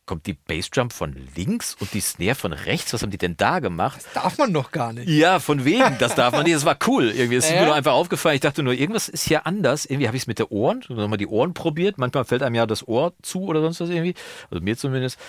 [0.07, 2.93] kommt die Bassdrum von links und die Snare von rechts.
[2.93, 3.97] Was haben die denn da gemacht?
[4.03, 5.07] Das darf man doch gar nicht.
[5.07, 6.55] Ja, von wegen, das darf man nicht.
[6.55, 7.11] Das war cool.
[7.11, 7.63] Irgendwie ist äh?
[7.63, 8.35] mir einfach aufgefallen.
[8.35, 9.85] Ich dachte nur, irgendwas ist hier anders.
[9.85, 11.97] Irgendwie habe ich es mit den Ohren, nochmal die Ohren probiert.
[11.97, 14.15] Manchmal fällt einem ja das Ohr zu oder sonst was irgendwie.
[14.49, 15.19] Also mir zumindest.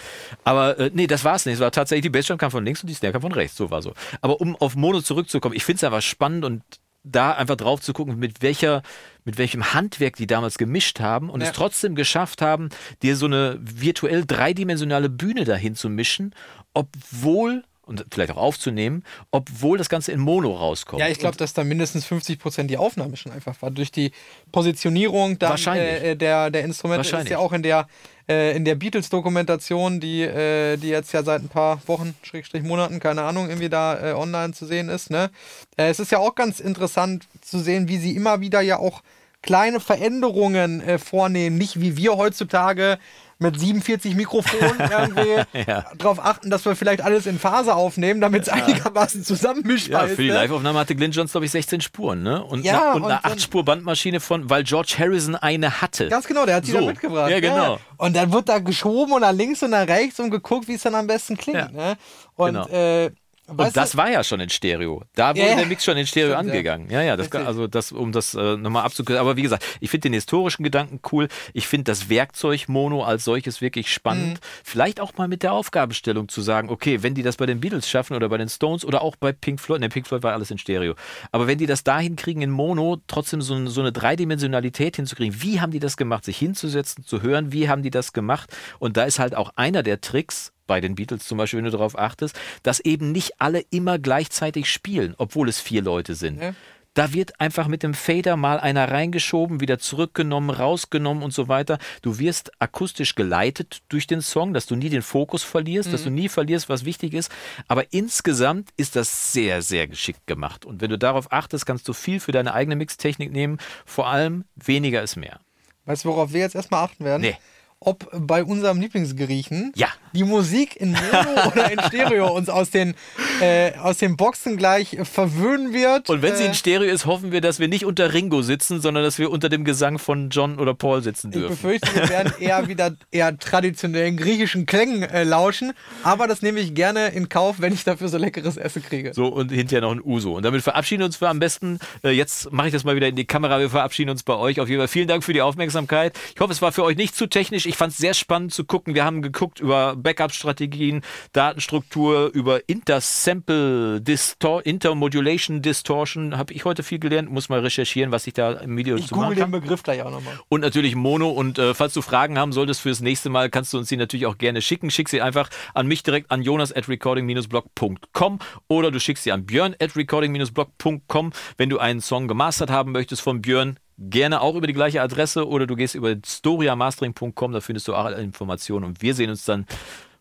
[0.45, 1.57] Aber äh, nee, das war es nicht.
[1.57, 3.57] Es war tatsächlich, die Bassdrum kam von links und die Snare kam von rechts.
[3.57, 3.93] So war so.
[4.22, 6.62] Aber um auf Mono zurückzukommen, ich finde es einfach spannend und
[7.11, 8.82] da einfach drauf zu gucken, mit welcher,
[9.24, 11.48] mit welchem Handwerk die damals gemischt haben und ja.
[11.48, 12.68] es trotzdem geschafft haben,
[13.02, 16.34] dir so eine virtuell dreidimensionale Bühne dahin zu mischen,
[16.74, 21.00] obwohl und vielleicht auch aufzunehmen, obwohl das Ganze in Mono rauskommt.
[21.00, 23.70] Ja, ich glaube, dass da mindestens 50 Prozent die Aufnahme schon einfach war.
[23.70, 24.12] Durch die
[24.52, 27.88] Positionierung dann, äh, der, der Instrumente ist ja auch in der,
[28.29, 33.01] äh, in der Beatles-Dokumentation, die, äh, die jetzt ja seit ein paar Wochen, Schrägstrich Monaten,
[33.01, 35.11] keine Ahnung, irgendwie da äh, online zu sehen ist.
[35.11, 35.31] Ne?
[35.76, 39.03] Äh, es ist ja auch ganz interessant zu sehen, wie sie immer wieder ja auch
[39.43, 41.59] kleine Veränderungen äh, vornehmen.
[41.59, 42.99] Nicht wie wir heutzutage
[43.39, 45.84] mit 47 Mikrofonen irgendwie ja.
[45.97, 48.55] darauf achten, dass wir vielleicht alles in Phase aufnehmen, damit es ja.
[48.55, 50.16] einigermaßen zusammenmischbar ja, ist.
[50.16, 50.34] Für die ne?
[50.34, 52.43] Live-Aufnahme hatte Glyn Johns, glaube ich, 16 Spuren, ne?
[52.43, 56.09] Und, ja, und, und eine 8-Spur-Bandmaschine von, weil George Harrison eine hatte.
[56.09, 56.80] Ganz genau, der hat sie so.
[56.80, 57.30] da mitgebracht.
[57.30, 57.78] Ja, genau.
[57.97, 60.82] Und dann wird da geschoben und nach links und nach rechts und geguckt, wie es
[60.82, 61.72] dann am besten klingt.
[61.72, 61.97] Ne?
[62.34, 62.68] Und genau.
[62.68, 63.11] äh,
[63.49, 65.03] und das war ja schon in Stereo.
[65.14, 66.90] Da wurde ja, der Mix schon in Stereo Stimmt, angegangen.
[66.90, 69.20] Ja, ja, das kann, also das, um das äh, nochmal abzukürzen.
[69.20, 71.28] Aber wie gesagt, ich finde den historischen Gedanken cool.
[71.55, 74.34] Ich finde das Werkzeug Mono als solches wirklich spannend.
[74.34, 74.62] Mhm.
[74.64, 77.88] Vielleicht auch mal mit der Aufgabenstellung zu sagen, okay, wenn die das bei den Beatles
[77.88, 80.51] schaffen oder bei den Stones oder auch bei Pink Floyd, ne, Pink Floyd war alles
[80.51, 80.94] in Stereo.
[81.32, 85.61] Aber wenn die das da hinkriegen in Mono, trotzdem so, so eine Dreidimensionalität hinzukriegen, wie
[85.61, 86.24] haben die das gemacht?
[86.24, 88.55] Sich hinzusetzen, zu hören, wie haben die das gemacht?
[88.78, 91.72] Und da ist halt auch einer der Tricks, bei den Beatles zum Beispiel, wenn du
[91.72, 96.40] darauf achtest, dass eben nicht alle immer gleichzeitig spielen, obwohl es vier Leute sind.
[96.40, 96.54] Ja.
[96.94, 101.78] Da wird einfach mit dem Fader mal einer reingeschoben, wieder zurückgenommen, rausgenommen und so weiter.
[102.02, 105.92] Du wirst akustisch geleitet durch den Song, dass du nie den Fokus verlierst, mhm.
[105.92, 107.30] dass du nie verlierst, was wichtig ist.
[107.68, 110.64] Aber insgesamt ist das sehr, sehr geschickt gemacht.
[110.64, 113.58] Und wenn du darauf achtest, kannst du viel für deine eigene Mixtechnik nehmen.
[113.86, 115.38] Vor allem weniger ist mehr.
[115.84, 117.22] Weißt du, worauf wir jetzt erstmal achten werden?
[117.22, 117.36] Nee
[117.81, 119.87] ob bei unserem Lieblingsgeriechen ja.
[120.12, 122.95] die Musik in Mono oder in Stereo uns aus den,
[123.41, 126.11] äh, aus den Boxen gleich verwöhnen wird.
[126.11, 128.81] Und wenn äh, sie in Stereo ist, hoffen wir, dass wir nicht unter Ringo sitzen,
[128.81, 131.53] sondern dass wir unter dem Gesang von John oder Paul sitzen dürfen.
[131.53, 135.72] Ich befürchte, wir werden eher wieder eher traditionellen griechischen Klängen äh, lauschen,
[136.03, 139.12] aber das nehme ich gerne in Kauf, wenn ich dafür so leckeres Essen kriege.
[139.14, 140.35] So, und hinterher noch ein Uso.
[140.37, 143.07] Und damit verabschieden wir uns für am besten, äh, jetzt mache ich das mal wieder
[143.07, 144.61] in die Kamera, wir verabschieden uns bei euch.
[144.61, 146.18] Auf jeden Fall vielen Dank für die Aufmerksamkeit.
[146.35, 148.64] Ich hoffe, es war für euch nicht zu technisch ich fand es sehr spannend zu
[148.64, 148.94] gucken.
[148.94, 151.02] Wir haben geguckt über Backup-Strategien,
[151.32, 156.38] Datenstruktur, über Intersample, Distor Intermodulation, Distortion.
[156.38, 157.30] Habe ich heute viel gelernt.
[157.30, 159.52] Muss mal recherchieren, was ich da im Video ich zu machen kann.
[159.52, 160.40] den Begriff gleich auch nochmal.
[160.48, 161.28] Und natürlich Mono.
[161.28, 164.26] Und äh, falls du Fragen haben solltest fürs nächste Mal, kannst du uns die natürlich
[164.26, 164.90] auch gerne schicken.
[164.90, 168.38] Schick sie einfach an mich direkt an jonas at recording-blog.com
[168.68, 171.32] oder du schickst sie an björn at recording-blog.com.
[171.58, 175.46] Wenn du einen Song gemastert haben möchtest von Björn, gerne auch über die gleiche Adresse
[175.46, 179.44] oder du gehst über storiamastering.com, da findest du auch alle Informationen und wir sehen uns
[179.44, 179.66] dann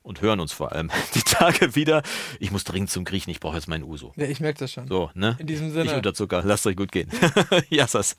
[0.02, 2.02] und hören uns vor allem die Tage wieder.
[2.40, 4.14] Ich muss dringend zum Griechen, ich brauche jetzt meinen Uso.
[4.16, 4.88] Ja, ich merke das schon.
[4.88, 5.36] So, ne?
[5.40, 5.86] In diesem Sinne.
[5.86, 7.10] Ich unter Zucker, lasst euch gut gehen.
[7.70, 8.18] Yassas.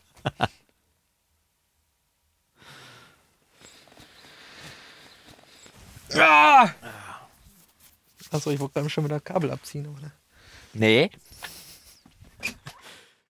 [6.15, 6.71] ah!
[8.31, 10.13] Achso, ich wollte gerade schon wieder Kabel abziehen, oder?
[10.75, 11.11] Nee.